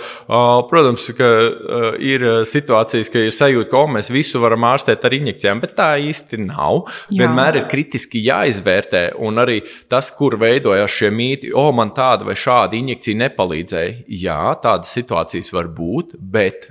protams, 0.70 1.04
ka 1.18 1.28
ir 2.02 2.24
situācijas, 2.50 3.10
ka 3.12 3.22
ir 3.22 3.30
sajūta, 3.30 3.70
ka 3.70 3.78
o, 3.78 3.86
mēs 3.86 4.10
visu 4.10 4.40
varam 4.42 4.66
ārstēt 4.66 5.04
ar 5.04 5.14
injekcijām, 5.14 5.60
bet 5.60 5.76
tā 5.78 5.88
īsti 6.00 6.42
nav. 6.42 6.90
Jā. 7.10 7.22
Vienmēr 7.22 7.60
ir 7.60 7.68
kritiski 7.70 8.24
jāizvērtē, 8.26 9.04
un 9.18 9.38
arī 9.38 9.60
tas, 9.88 10.10
kur 10.10 10.34
veidojās 10.40 10.90
šie 10.90 11.10
mīti, 11.14 11.52
o, 11.54 11.70
man 11.72 11.94
tāda 11.94 12.26
vai 12.26 12.34
šāda 12.34 12.74
injekcija 12.74 13.22
nepalīdzēja. 13.22 13.94
Jā, 14.08 14.40
tādas 14.62 14.90
situācijas 14.90 15.52
var 15.54 15.70
būt, 15.70 16.18
bet 16.18 16.68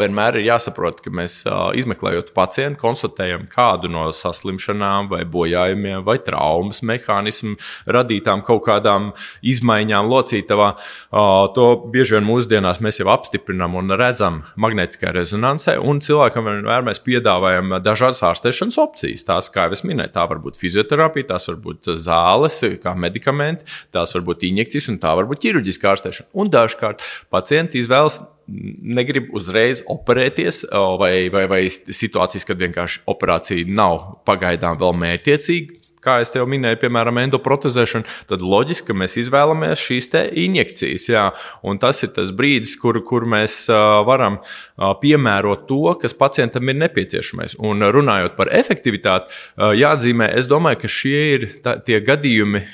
vienmēr 0.00 0.40
ir 0.40 0.48
jāsaprot, 0.54 1.04
ka 1.04 1.10
mēs 1.10 1.42
izmeklējot 1.76 2.32
pacientu, 2.32 2.80
konstatējam, 2.80 3.41
konstatējam 3.42 3.48
kādu 3.52 3.90
no 3.90 4.10
saslimšanām, 4.12 5.08
vai 5.10 5.24
bojājumiem, 5.24 6.04
vai 6.04 6.18
traumas 6.18 6.82
mehānismu 6.82 7.56
radītām 7.86 8.42
kaut 8.44 8.64
kādām 8.66 9.12
izmaiņām 9.42 10.08
locītavā, 10.08 10.76
to 11.54 11.90
bieži 11.92 12.16
vien 12.16 12.26
mūsdienās 12.26 12.80
mēs 12.80 13.00
jau 13.00 13.10
apstiprinām 13.12 13.74
un 13.74 13.90
redzam 13.96 14.42
magnētiskā 14.56 15.12
rezonansē. 15.12 15.78
Un 15.78 16.00
cilvēkam 16.00 16.44
vienmēr 16.44 16.82
mēs 16.82 17.02
piedāvājam 17.02 17.78
dažādas 17.82 18.22
ārstēšanas 18.22 18.78
opcijas. 18.78 19.24
Tās, 19.24 19.50
kā 19.52 19.66
jau 19.66 19.76
es 19.76 19.84
minēju, 19.84 20.12
tā 20.12 20.26
var 20.28 20.42
būt 20.42 20.60
fizioterapija, 20.60 21.32
tās 21.34 21.48
var 21.48 21.58
būt 21.62 21.94
zāles, 21.96 22.60
kā 22.82 22.94
medikamenti, 22.94 23.66
tās 23.92 24.14
var 24.16 24.26
būt 24.28 24.46
injekcijas 24.50 24.90
un 24.92 25.00
tā 25.02 25.14
var 25.16 25.28
būt 25.30 25.44
ķirurģiska 25.46 25.92
ārstēšana. 25.94 26.30
Un 26.34 26.52
dažkārt 26.52 27.04
pacienti 27.32 27.82
izvēlas 27.82 28.22
negrib 28.46 29.30
uzreiz 29.36 29.82
operēties, 29.90 30.64
vai, 31.00 31.28
vai, 31.32 31.44
vai 31.50 31.60
situācijas, 31.70 32.46
kad 32.48 32.60
vienkārši 32.62 33.04
operācija 33.10 33.68
nav 33.68 34.22
pagaidām 34.28 34.80
vēl 34.80 34.98
mērķiecīga, 35.04 35.81
kā 36.02 36.18
jau 36.26 36.46
minēju, 36.50 36.80
piemēram, 36.82 37.20
endoprotezēšanu, 37.22 38.08
tad 38.30 38.42
loģiski, 38.42 38.88
ka 38.90 38.98
mēs 38.98 39.18
izvēlamies 39.22 39.82
šīs 39.82 40.10
injekcijas. 40.42 41.08
Jā, 41.10 41.24
un 41.66 41.78
tas 41.82 42.02
ir 42.02 42.12
tas 42.16 42.32
brīdis, 42.34 42.74
kur, 42.80 42.98
kur 43.06 43.26
mēs 43.28 43.64
varam 44.06 44.40
piemērot 45.02 45.66
to, 45.68 45.94
kas 46.02 46.16
pacientam 46.18 46.68
ir 46.68 46.78
nepieciešamais. 46.82 47.56
Un 47.62 47.84
runājot 47.94 48.36
par 48.38 48.50
efektivitāti, 48.54 49.30
jāatzīmē, 49.78 50.32
es 50.38 50.48
domāju, 50.50 50.82
ka 50.82 50.90
šie 50.90 51.22
ir 51.36 51.46
tā, 51.64 51.76
tie 51.84 52.00
gadījumi, 52.04 52.64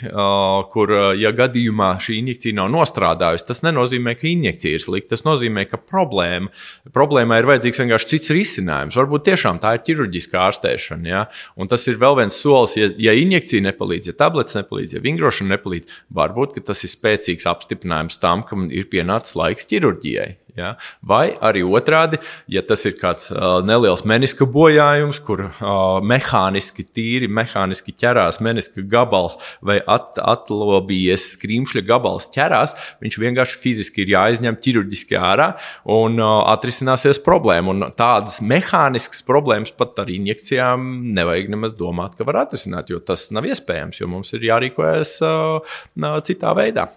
kur, 0.73 0.95
ja 1.21 1.33
gadījumā 1.37 1.91
šī 2.03 2.21
injekcija 2.23 2.59
nav 2.61 2.73
nostrādājusi, 2.73 3.47
tas 3.51 3.65
nenozīmē, 3.67 4.17
ka 4.19 4.29
injekcija 4.31 4.79
ir 4.79 4.85
slikta. 4.85 5.15
Tas 5.17 5.25
nozīmē, 5.27 5.67
ka 5.71 5.81
problēma, 5.81 6.51
problēmai 6.95 7.41
ir 7.43 7.49
vajadzīgs 7.49 7.83
vienkārši 7.83 8.11
cits 8.15 8.33
risinājums. 8.35 8.97
Varbūt 8.99 9.27
tiešām 9.29 9.61
tā 9.63 9.75
ir 9.77 9.85
ķirurģiska 9.87 10.41
ārstēšana. 10.49 11.09
Ja? 11.09 11.25
Un 11.59 11.71
tas 11.71 11.85
ir 11.91 12.01
vēl 12.01 12.19
viens 12.23 12.37
solis, 12.41 12.77
ja, 12.79 12.91
ja 13.01 13.15
injekcija 13.21 13.65
nepalīdz, 13.69 14.11
ja 14.13 14.17
tablets 14.19 14.57
nepalīdz, 14.59 14.97
ja 14.97 15.05
vingrošana 15.05 15.57
nepalīdz, 15.57 15.95
varbūt 16.15 16.59
tas 16.69 16.85
ir 16.87 16.93
spēcīgs 16.95 17.49
apstiprinājums 17.51 18.21
tam, 18.23 18.45
ka 18.49 18.59
ir 18.71 18.89
pienācis 18.93 19.37
laiks 19.39 19.69
ķirurģijai. 19.71 20.31
Ja? 20.59 20.75
Vai 21.07 21.31
arī 21.45 21.63
otrādi, 21.67 22.19
ja 22.51 22.63
tas 22.67 22.85
ir 22.89 22.97
kāds 22.99 23.31
uh, 23.33 23.61
neliels 23.65 24.05
meniska 24.09 24.47
bojājums, 24.49 25.21
kur 25.25 25.45
uh, 25.49 25.99
mehāniski, 26.05 26.85
tīri 26.85 27.29
mehāniski 27.31 27.95
ķerās 27.99 28.41
meniska 28.45 28.83
gabals 28.91 29.39
vai 29.65 29.79
at, 29.87 30.19
atlobījies 30.19 31.31
skrīmšļa 31.37 31.85
gabals 31.89 32.29
ķerās, 32.35 32.75
viņš 33.05 33.19
vienkārši 33.23 33.61
fiziski 33.63 34.05
ir 34.05 34.15
jāizņem 34.17 34.59
ķirurģiski 34.65 35.19
ārā 35.21 35.53
un 35.95 36.19
uh, 36.23 36.43
atrisināsies 36.55 37.23
problēma. 37.25 37.75
Un 37.75 37.89
tādas 37.99 38.41
mehāniskas 38.45 39.23
problēmas 39.27 39.75
pat 39.79 39.99
ar 40.03 40.13
injekcijām 40.13 40.89
nevajag 41.17 41.53
nemaz 41.55 41.77
domāt, 41.79 42.17
ka 42.19 42.27
var 42.29 42.45
atrisināt, 42.45 42.93
jo 42.93 43.03
tas 43.03 43.29
nav 43.35 43.47
iespējams, 43.49 44.03
jo 44.03 44.11
mums 44.11 44.35
ir 44.37 44.49
jārīkojas 44.51 45.19
uh, 45.27 45.77
citā 46.27 46.55
veidā. 46.59 46.89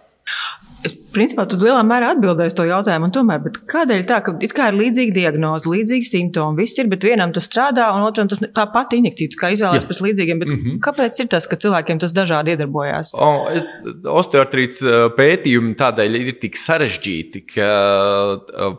Es, 0.82 0.94
principā, 1.14 1.44
tu 1.46 1.58
lielā 1.60 1.82
mērā 1.86 2.08
atbildēji 2.16 2.54
to 2.58 2.64
jautājumu, 2.66 3.10
tomēr, 3.14 3.44
kādēļ 3.70 4.00
tā, 4.08 4.18
ka 4.26 4.34
it 4.42 4.54
kā 4.56 4.70
ir 4.72 4.78
līdzīga 4.80 5.14
diagnoze, 5.14 5.70
līdzīgi 5.70 6.08
simptomi, 6.08 6.58
viss 6.64 6.80
ir, 6.82 6.88
bet 6.90 7.04
vienam 7.06 7.30
tas 7.34 7.46
strādā, 7.46 7.86
un 7.94 8.02
otram 8.06 8.30
tas 8.30 8.42
tā 8.42 8.64
pati 8.72 8.98
injekcija, 8.98 9.36
kā 9.38 9.52
izvēlējies 9.54 9.86
pēc 9.86 10.00
līdzīgiem, 10.06 10.40
bet 10.42 10.50
mm 10.50 10.58
-hmm. 10.58 10.80
kāpēc 10.82 11.20
ir 11.22 11.28
tas, 11.34 11.46
ka 11.46 11.58
cilvēkiem 11.62 12.00
tas 12.02 12.14
dažādi 12.16 12.56
iedarbojās? 12.56 13.12
O, 13.14 13.30
es, 13.54 13.62
osteoartrīts 14.10 14.82
pētījumi 15.18 15.76
tādēļ 15.78 16.18
ir 16.18 16.32
tik 16.42 16.58
sarežģīti, 16.58 17.44
ka 17.54 17.70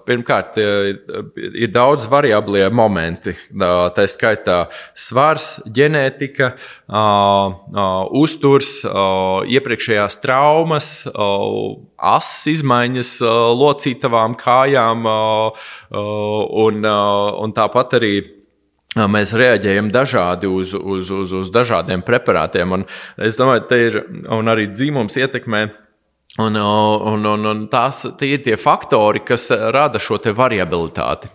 pirmkārt 0.03 0.59
ir 0.59 1.71
daudz 1.71 2.09
variablie 2.11 2.67
momenti, 2.69 3.35
tā 3.95 4.07
skaitā 4.11 4.67
svars, 4.93 5.61
ģenētika, 5.71 6.51
uzturs, 8.23 8.75
iepriekšējās 9.55 10.19
traumas, 10.23 10.91
asas 12.03 12.47
izmaiņas 12.51 13.15
locītavām 13.59 14.37
kājām, 14.39 15.07
un, 15.07 16.87
un 16.87 17.55
tāpat 17.55 17.99
arī. 17.99 18.15
Mēs 18.93 19.31
reaģējam 19.33 19.87
dažādi 19.89 20.45
uz, 20.45 20.75
uz, 20.77 21.07
uz, 21.09 21.31
uz 21.33 21.47
dažādiem 21.49 22.03
preparātiem. 22.05 22.75
Un 22.77 22.83
es 23.17 23.39
domāju, 23.39 23.63
ka 23.65 23.79
ir 23.81 23.97
arī 24.53 24.67
dzimums 24.69 25.17
ietekmē 25.17 25.63
Un, 26.37 26.55
un, 26.57 27.25
un, 27.29 27.45
un 27.45 27.59
tās 27.69 28.07
ir 28.25 28.39
tie 28.41 28.55
faktori, 28.57 29.21
kas 29.21 29.51
rada 29.53 29.99
šo 30.01 30.17
variabilitāti. 30.33 31.29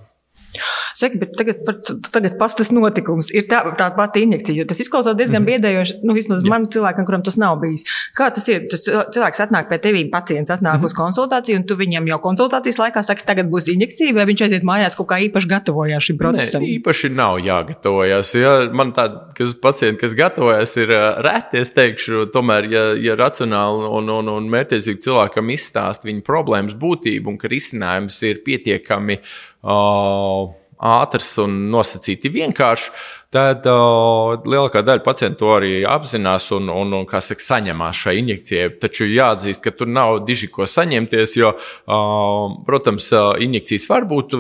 Saki, 0.97 1.21
bet 1.21 1.35
tagad, 1.39 1.63
tagad 2.09 2.37
pastāst 2.41 2.73
notikums. 2.75 3.31
Ir 3.35 3.49
tā, 3.51 3.63
tā 3.79 3.89
pati 3.97 4.25
injekcija, 4.27 4.67
tas 4.69 4.81
izklausās 4.83 5.17
diezgan 5.19 5.43
mm. 5.43 5.49
biedējoši, 5.51 5.99
nu, 6.07 6.17
vismaz 6.17 6.45
man 6.49 6.67
cilvēkam, 6.73 7.07
kuram 7.09 7.25
tas 7.27 7.39
nav 7.41 7.59
bijis. 7.63 7.85
Kā 8.17 8.31
tas 8.35 8.47
ir? 8.51 8.67
Tas 8.71 8.85
cilvēks 8.87 9.43
atnāk 9.45 9.71
pie 9.71 9.81
tevis, 9.83 10.09
pacients 10.13 10.53
atnāk 10.55 10.81
mm. 10.81 10.89
uz 10.89 10.97
konsultāciju, 10.97 11.61
un 11.61 11.67
tu 11.69 11.77
viņam 11.79 12.09
jau 12.11 12.21
konsultācijas 12.25 12.81
laikā 12.83 13.03
saki, 13.07 13.27
tagad 13.29 13.51
būs 13.53 13.71
injekcija, 13.73 14.17
vai 14.17 14.27
viņš 14.31 14.45
aiziet 14.47 14.67
mājās 14.67 14.97
kaut 14.99 15.11
kā 15.13 15.21
īpaši 15.29 15.51
gatavojās 15.51 16.09
šim 16.09 16.21
procesam? 16.21 16.65
Nē, 16.65 16.75
īpaši 16.79 17.13
nav 17.15 17.39
jāgatavojas. 17.45 18.35
Ja 18.39 18.55
man 18.75 18.93
tādi, 18.97 19.21
kas 19.39 19.55
pacienti, 19.63 20.01
kas 20.03 20.17
gatavojas, 20.19 20.77
ir 20.81 20.93
reti, 21.25 21.63
es 21.63 21.73
teikšu, 21.77 22.29
tomēr, 22.35 22.71
ja, 22.73 22.85
ja 23.03 23.19
racionāli 23.19 23.91
un, 23.99 24.13
un, 24.19 24.33
un 24.39 24.49
mērķiecīgi 24.53 25.05
cilvēkam 25.09 25.53
izstāst 25.55 26.07
viņa 26.09 26.25
problēmas 26.27 26.77
būtību 26.79 27.35
un 27.35 27.41
ka 27.41 27.51
risinājums 27.51 28.23
ir 28.29 28.43
pietiekami. 28.47 29.21
Uh, 29.59 30.55
ātrs 30.79 31.31
un 31.43 31.55
nosacīti 31.73 32.31
vienkāršs, 32.33 32.91
tad 33.35 33.67
uh, 33.69 34.39
lielākā 34.49 34.81
daļa 34.87 35.03
pacientu 35.05 35.43
to 35.43 35.49
arī 35.59 35.73
apzinās 35.85 36.47
un, 36.57 36.71
un, 36.73 36.95
un 36.97 37.05
saka, 37.21 37.45
saņemās 37.45 37.99
šai 38.01 38.15
injekcijai. 38.23 38.71
Taču 38.81 39.05
jāatzīst, 39.11 39.61
ka 39.65 39.73
tur 39.77 39.91
nav 39.93 40.23
diži 40.25 40.49
ko 40.53 40.65
saņemties, 40.65 41.35
jo, 41.37 41.51
uh, 41.53 42.55
protams, 42.65 43.11
injekcijas 43.45 43.85
var 43.91 44.07
būt, 44.09 44.33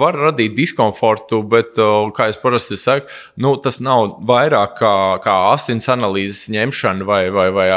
var 0.00 0.18
radīt 0.18 0.56
diskomfortu, 0.56 1.38
bet, 1.46 1.78
uh, 1.78 2.10
kā 2.16 2.26
es 2.32 2.40
parasti 2.42 2.78
saku, 2.80 3.06
nu, 3.42 3.54
tas 3.62 3.78
nav 3.84 4.16
vairāk 4.26 4.74
kā, 4.80 4.92
kā 5.22 5.36
asins 5.52 5.86
analīzes 5.92 6.48
ņemšana 6.50 7.06
vai, 7.06 7.22
vai, 7.30 7.46
vai 7.54 7.68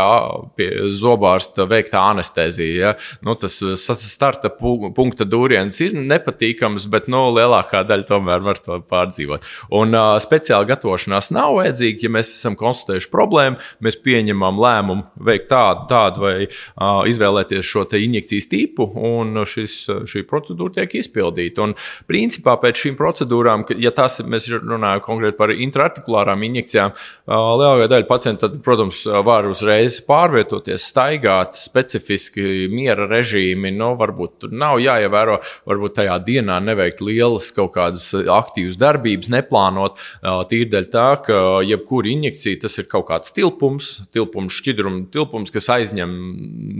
pie 0.57 0.71
zobārsta 0.97 1.69
veiktā 1.69 2.07
anestezija. 2.15 2.73
Ja? 2.75 2.95
Nu, 3.21 3.37
tas 3.37 3.59
starta 3.85 4.49
punkta 4.49 5.29
dūriens 5.29 5.77
ir 5.85 5.93
nepatīkams, 5.93 6.89
bet 6.89 7.05
nu, 7.11 7.27
lielākā 7.37 7.85
daļa 7.85 8.09
tomēr 8.09 8.43
var 8.49 8.65
to 8.65 8.81
pārdzīvot. 8.89 9.45
Un, 9.69 9.93
uh, 9.93 10.15
speciāla 10.55 10.67
gatavošanās 10.69 11.31
nav 11.31 11.55
vajadzīga. 11.59 12.05
Ja 12.05 12.11
mēs 12.15 12.35
esam 12.35 12.55
konstatējuši 12.55 13.09
problēmu, 13.11 13.57
mēs 13.83 13.97
pieņemam 14.03 14.59
lēmumu 14.59 15.03
veikt 15.25 15.49
tādu, 15.49 15.85
tādu 15.89 16.21
vai 16.23 16.47
uh, 16.47 17.03
izvēlēties 17.07 17.65
šo 17.65 17.85
injekcijas 17.95 18.47
tipu, 18.49 18.87
un 18.95 19.43
šis, 19.45 20.05
šī 20.07 20.23
procedūra 20.27 20.79
tiek 20.79 20.95
izpildīta. 21.01 21.63
Un, 21.63 21.75
principā 22.07 22.55
pēc 22.61 22.85
šīm 22.85 22.97
procedūrām, 22.99 23.65
ja 23.79 23.91
tas 23.91 24.19
mēs 24.25 24.47
runājam 24.51 25.03
konkrēti 25.05 25.37
par 25.37 25.53
intraartikulārām 25.53 26.43
injekcijām, 26.47 26.95
uh, 26.95 27.51
lielākā 27.59 27.89
daļa 27.91 28.09
pacientu, 28.09 28.45
tad, 28.45 28.59
protams, 28.65 29.03
var 29.25 29.47
uzreiz 29.49 29.99
pārvietoties, 30.05 30.87
staigāt 30.91 31.59
specifiski 31.59 32.69
miera 32.71 33.07
režīmi. 33.09 33.73
Nu, 33.75 33.93
varbūt 33.99 34.37
tur 34.45 34.55
nav 34.55 34.79
jāievēro, 34.83 35.39
varbūt 35.67 35.99
tajā 35.99 36.19
dienā 36.25 36.59
neveikt 36.63 37.03
lielas 37.05 37.51
kaut 37.55 37.75
kādas 37.75 38.09
aktīvas 38.13 38.79
darbības, 38.81 39.31
neplānot. 39.33 40.01
Tīri 40.49 40.69
dēļ 40.71 40.87
tā, 40.93 41.05
ka 41.25 41.37
jebkura 41.65 42.11
injekcija 42.11 42.61
tas 42.63 42.79
ir 42.81 42.87
kaut 42.91 43.07
kāds 43.09 43.33
tilpums, 43.35 43.91
tilpums, 44.15 44.55
šķidruma 44.59 45.05
tilpums, 45.13 45.53
kas 45.53 45.69
aizņem 45.75 46.15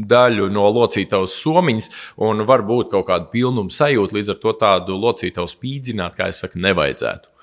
daļu 0.10 0.49
no 0.54 0.65
locītavas 0.80 1.36
somiņas 1.41 1.91
un 2.25 2.45
var 2.47 2.65
būt 2.67 2.93
kaut 2.95 3.10
kāda 3.12 3.30
pilnuma 3.34 3.73
sajūta. 3.73 4.17
Līdz 4.17 4.34
ar 4.36 4.41
to 4.41 4.56
tādu 4.65 4.99
locītavu 5.01 5.51
spīdzināt, 5.51 6.17
kā 6.17 6.32
es 6.32 6.43
saku, 6.43 6.62
nevajadzētu. 6.63 7.35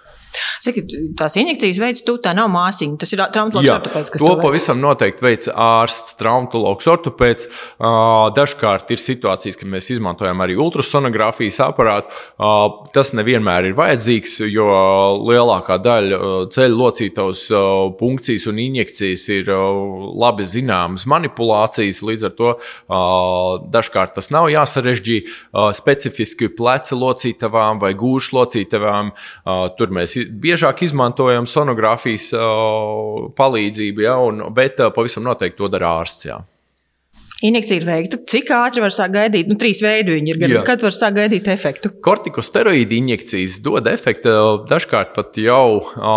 Saki, 0.62 0.85
tās 1.18 1.37
injekcijas 1.40 1.81
veids, 1.83 2.03
tu 2.07 2.16
tā 2.23 2.33
nav 2.37 2.51
māsīņa. 2.53 2.99
Tas 3.03 3.12
ir 3.14 3.23
traumatologs 3.35 3.73
ortopēds, 3.75 4.12
to, 4.14 4.21
to 4.23 4.37
pavisam 4.40 4.81
noteikti 4.83 5.25
veids 5.27 5.51
ārsts, 5.53 6.16
traumatologs 6.21 6.88
ortopēds. 6.92 7.49
Dažkārt 8.37 8.92
ir 8.95 9.03
situācijas, 9.03 9.59
kad 9.61 9.71
mēs 9.73 9.90
izmantojam 9.95 10.42
arī 10.45 10.57
ultrasonogrāfijas 10.62 11.61
aparātu. 11.66 12.14
Tas 12.95 13.12
nevienmēr 13.16 13.71
ir 13.71 13.77
vajadzīgs, 13.79 14.38
jo 14.53 14.68
lielākā 15.29 15.79
daļa 15.83 16.21
ceļu 16.55 16.79
locītavas 16.79 17.45
punkcijas 18.01 18.49
un 18.51 18.62
injekcijas 18.62 19.27
ir 19.35 19.53
labi 19.53 20.47
zināmas 20.49 21.07
manipulācijas. 21.11 22.03
Līdz 22.07 22.29
ar 22.31 22.37
to 22.38 22.55
dažkārt 23.73 24.16
tas 24.18 24.31
nav 24.35 24.49
jāsarežģī 24.53 25.18
specifiski 25.77 26.51
pleca 26.57 26.99
locītavām 26.99 27.83
vai 27.83 27.92
gūžu 27.99 28.38
locītavām. 28.38 29.12
Tur 29.79 29.95
mēs 29.95 30.16
biežāk 30.31 30.85
izmantojam 30.87 31.49
sonogrāfijas 31.49 32.31
uh, 32.37 33.29
palīdzību, 33.39 34.07
ja, 34.07 34.17
un, 34.23 34.45
bet 34.55 34.81
uh, 34.81 34.93
pavisam 34.95 35.27
noteikti 35.27 35.61
to 35.61 35.71
dara 35.73 35.99
ārsts. 36.01 36.27
Jā. 36.31 36.41
Injekcija 37.43 37.81
ir 37.81 37.87
veikta. 37.87 38.19
Cik 38.31 38.53
ātri 38.55 38.83
var 38.85 38.95
sākt 38.95 39.17
gaidīt? 39.17 39.49
Nu, 39.51 39.57
trīs 39.59 39.81
veidi 39.83 40.15
viņi 40.15 40.31
ir. 40.31 40.41
Gan, 40.45 40.53
kad 40.67 40.85
var 40.85 40.95
sākt 40.95 41.17
gaidīt 41.19 41.49
efektu? 41.51 41.91
Kortikosteroīdu 42.05 42.95
injekcijas 43.01 43.59
dod 43.65 43.89
efektu. 43.91 44.31
Dažkārt 44.71 45.11
pat 45.17 45.39
jau 45.43 45.81
o, 45.83 46.13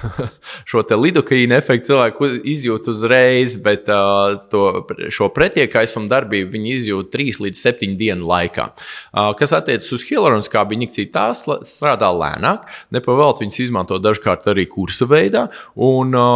šo 0.70 0.84
lidokaīnu 1.02 1.56
efektu 1.56 1.92
cilvēku 1.92 2.28
izjūt 2.52 2.90
uzreiz, 2.92 3.56
bet 3.64 3.88
o, 3.92 4.38
to, 4.52 4.64
šo 5.12 5.30
pretiekaisumu 5.34 6.10
darbību 6.12 6.52
viņi 6.56 6.74
izjūt 6.76 7.12
3 7.14 7.42
līdz 7.46 7.62
7 7.66 7.96
dienu 8.00 8.28
laikā. 8.30 8.68
O, 9.12 9.26
kas 9.38 9.56
attiecas 9.56 9.90
uz 9.96 10.06
hialuroniskābu 10.08 10.76
injekciju, 10.78 11.10
tās 11.14 11.44
strādā 11.68 12.12
lēnāk. 12.14 12.68
Nepavēlts 12.94 13.44
viņas 13.44 13.60
izmanto 13.66 13.98
dažkārt 14.02 14.48
arī 14.52 14.68
kursa 14.70 15.08
veidā. 15.10 15.46
Un 15.74 16.14
o, 16.18 16.28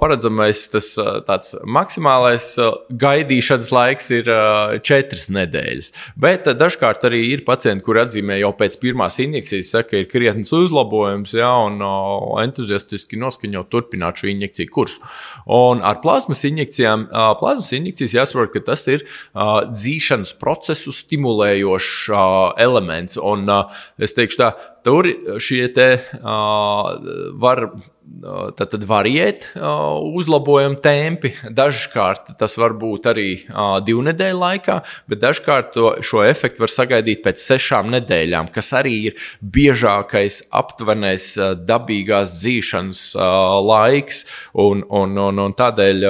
paredzamais 0.00 0.66
tas 0.72 0.92
tāds 1.26 1.54
maksimālais 1.64 2.52
gaidījums 2.90 3.24
gaidīšanas 3.24 3.70
laiks 3.72 4.10
ir 4.14 4.28
uh, 4.30 4.76
četras 4.84 5.28
nedēļas. 5.32 5.90
Bet 6.20 6.48
uh, 6.48 6.56
dažkārt 6.56 7.04
arī 7.08 7.22
ir 7.32 7.44
pacienti, 7.46 7.84
kuri 7.84 8.04
atzīmē 8.04 8.38
jau 8.40 8.52
pēc 8.56 8.76
pirmās 8.82 9.18
injekcijas, 9.22 9.72
saka, 9.74 9.90
ka 9.90 10.02
ir 10.02 10.08
krietnes 10.10 10.52
uzlabojums, 10.54 11.34
ja, 11.36 11.50
un 11.66 11.80
uh, 11.82 12.40
entuziastiski 13.04 13.18
noskaņo 13.20 13.64
turpināt 13.70 14.20
šo 14.20 14.28
injekciju 14.28 14.70
kursu. 14.72 15.00
Un 15.46 15.82
ar 15.82 16.00
plazmas 16.02 16.44
injekcijām, 16.44 17.08
plazmas 17.38 17.72
injekcijas 17.72 18.14
jāsaprot, 18.14 18.52
ka 18.52 18.60
tas 18.64 18.86
ir 18.88 19.04
dzīšanas 19.34 20.34
procesu 20.40 20.92
stimulējošs 20.92 22.10
elements. 22.58 23.18
Un 23.18 23.48
es 23.98 24.14
teikšu 24.14 24.40
tā, 24.40 24.52
tur 24.84 25.08
šie 25.42 25.66
te 25.74 25.88
uh, 25.96 26.94
var 27.40 27.68
tad, 28.56 28.68
tad 28.72 28.84
variēt 28.88 29.46
uzlabojuma 29.56 30.78
tempi. 30.84 31.32
Dažkārt 31.54 32.34
tas 32.40 32.56
var 32.60 32.74
būt 32.78 33.08
arī 33.10 33.28
divu 33.86 34.04
nedēļu 34.08 34.40
laikā, 34.40 34.78
bet 35.10 35.22
dažkārt 35.22 35.72
to, 35.76 35.90
šo 36.04 36.24
efektu 36.26 36.64
var 36.64 36.72
sagaidīt 36.72 37.24
pēc 37.24 37.42
sešām 37.42 37.90
nedēļām, 37.94 38.50
kas 38.54 38.72
arī 38.76 38.94
ir 39.10 39.28
biežākais 39.40 40.42
aptuvenais 40.54 41.30
dabīgās 41.64 42.36
dzīšanas 42.38 43.04
laiks. 43.64 44.24
Un, 44.64 44.84
un, 44.88 45.16
un, 45.18 45.42
un 45.46 45.56
tādēļ 45.56 46.08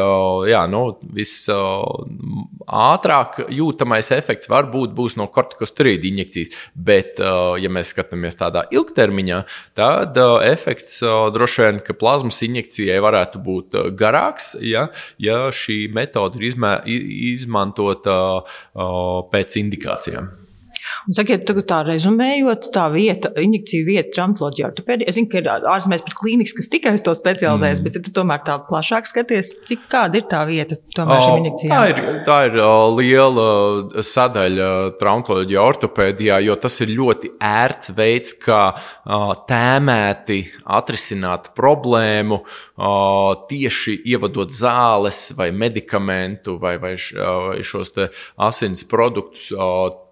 jā, 0.51 0.65
nu, 0.71 0.85
viss 1.15 1.49
ātrāk 1.51 3.45
jūtamais 3.53 4.11
efekts 4.17 4.51
var 4.51 4.69
būt 4.73 5.17
no 5.19 5.29
kortikosteroīdu 5.33 6.11
injekcijas, 6.11 6.55
bet, 6.75 7.21
ja 7.21 7.71
mēs 7.73 7.93
skatāmies 7.95 8.39
tādā 8.41 8.64
ilgtermiņā, 8.73 9.41
tad 9.79 10.19
efekts 10.47 11.01
droši 11.35 11.65
vien 11.65 11.83
ka 11.85 11.97
plazmas 11.99 12.41
injekcijai 12.47 13.01
varētu 13.05 13.43
būt 13.45 13.79
uh, 13.81 13.91
garāks, 13.99 14.55
ja, 14.65 14.89
ja 15.19 15.49
šī 15.55 15.85
metode 15.95 16.41
ir 16.41 16.51
izmē, 16.53 16.77
izmantota 17.35 18.19
uh, 18.41 19.21
pēc 19.33 19.61
indikācijām. 19.65 20.33
Sakiet, 21.13 21.43
tagad 21.45 21.67
tā 21.69 21.79
rezumējot, 21.85 22.71
tā 22.73 22.87
vieta, 22.89 23.29
injekcija 23.37 23.85
vieta, 23.85 24.09
traumatoloģija, 24.15 24.69
ortopēdija. 24.71 25.09
Es 25.11 25.19
zinu, 25.19 25.29
ka 25.29 25.41
ir 25.43 25.49
ārzemēs 25.53 26.05
pat 26.07 26.15
klīnikas, 26.17 26.55
kas 26.57 26.71
tikai 26.73 26.95
uz 26.97 27.03
to 27.05 27.13
specializējas, 27.19 27.83
mm. 27.83 27.85
bet 27.85 27.99
ja 27.99 28.03
tu 28.07 28.13
tomēr 28.17 28.41
tā 28.47 28.55
plašāk 28.71 29.11
skaties, 29.11 29.51
cik 29.69 29.83
kāda 29.93 30.17
ir 30.17 30.25
tā 30.31 30.41
vieta 30.49 30.79
tomēr 30.97 31.21
šīm 31.27 31.43
injekcijām? 31.43 31.75
Tā 31.75 31.83
ir, 31.93 32.21
tā 32.25 32.39
ir 32.49 32.57
liela 32.97 33.49
sadaļa 34.01 34.71
traumatoloģija, 35.03 35.67
ortopēdijā, 35.75 36.39
jo 36.47 36.57
tas 36.63 36.81
ir 36.81 36.95
ļoti 36.97 37.35
ērts 37.51 37.93
veids, 37.99 38.37
kā 38.41 38.63
tēmēti 39.51 40.41
atrisināt 40.79 41.53
problēmu, 41.59 42.41
tieši 43.53 43.99
ievadot 44.15 44.57
zāles 44.57 45.27
vai 45.37 45.51
medikamentu 45.53 46.57
vai, 46.63 46.79
vai 46.81 46.97
šos 46.97 47.93
asins 48.49 48.89
produktus 48.89 49.53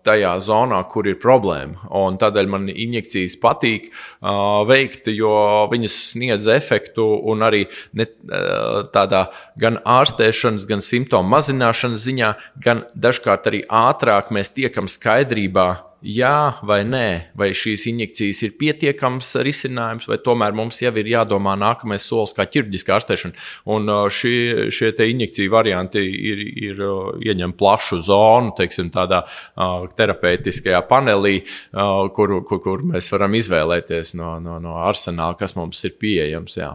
tajā 0.07 0.33
zonā, 0.43 0.81
kur 0.91 1.07
ir 1.11 1.19
problēma. 1.23 1.87
Un 1.99 2.19
tādēļ 2.21 2.51
man 2.51 2.69
injekcijas 2.73 3.37
patīk 3.43 3.91
uh, 3.91 4.63
veikt, 4.69 5.11
jo 5.15 5.35
viņas 5.73 5.99
sniedz 6.13 6.49
efektu 6.53 7.07
un 7.33 7.47
arī 7.47 7.65
ne, 7.99 8.09
uh, 8.09 8.83
tādā 8.95 9.27
gan 9.61 9.79
ārstēšanas, 9.83 10.67
gan 10.71 10.85
simptomu 10.85 11.33
mazināšanas 11.37 12.09
ziņā, 12.09 12.35
gan 12.65 12.85
dažkārt 12.95 13.49
arī 13.51 13.65
ātrāk 13.69 14.35
mēs 14.35 14.53
tiekam 14.57 14.91
skaidrībā 14.91 15.92
jā 16.03 16.59
vai 16.67 16.83
nē, 16.87 17.07
vai 17.39 17.51
šīs 17.57 17.87
injekcijas 17.91 18.43
ir 18.47 18.55
pietiekams 18.61 19.33
risinājums, 19.47 20.09
vai 20.11 20.19
tomēr 20.23 20.55
mums 20.57 20.83
jau 20.83 20.93
ir 20.99 21.11
jādomā 21.13 21.55
nākamais 21.59 22.05
solis, 22.07 22.35
kā 22.37 22.47
ķirurģiskā 22.51 22.97
ārstēšana. 22.99 23.47
Un 23.73 23.91
šie, 24.13 24.69
šie 24.75 24.93
injekciju 25.13 25.53
varianti 25.53 26.03
ir, 26.03 26.45
ir 26.69 26.85
ieņem 27.33 27.57
plašu 27.59 28.01
zonu, 28.05 28.55
teiksim, 28.59 28.91
tādā 28.95 29.23
uh, 29.25 29.89
terapeitiskajā 29.99 30.83
panelī, 30.91 31.41
uh, 31.43 32.09
kur, 32.15 32.41
kur, 32.49 32.63
kur 32.65 32.87
mēs 32.93 33.11
varam 33.15 33.39
izvēlēties 33.39 34.17
no, 34.19 34.37
no, 34.43 34.59
no 34.63 34.79
arsenāla, 34.83 35.39
kas 35.39 35.57
mums 35.59 35.83
ir 35.89 35.97
pieejams. 36.01 36.59
Jā. 36.59 36.75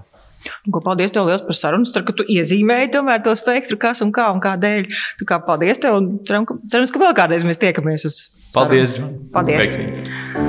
Ko, 0.72 0.82
paldies 0.84 1.14
tev 1.16 1.28
liels 1.28 1.46
par 1.48 1.58
sarunu. 1.58 1.88
Ceru, 1.90 2.08
ka 2.08 2.18
tu 2.20 2.28
iezīmēji 2.32 2.92
tomēr 2.96 3.24
to 3.26 3.36
spektru, 3.40 3.80
kas 3.82 4.04
un 4.06 4.14
kā 4.16 4.30
un 4.34 4.42
kādēļ. 4.44 4.90
Tā 5.22 5.30
kā 5.30 5.42
paldies 5.48 5.82
tev 5.84 6.00
un 6.00 6.12
cerams, 6.28 6.94
ka 6.94 7.04
vēl 7.04 7.18
kādreiz 7.18 7.48
mēs 7.48 7.62
tiekamies 7.64 8.08
uz 8.10 8.22
Paldies! 8.56 8.96
Sarunu. 8.96 9.32
Paldies! 9.34 9.66
Veiksmīgi. 9.66 10.47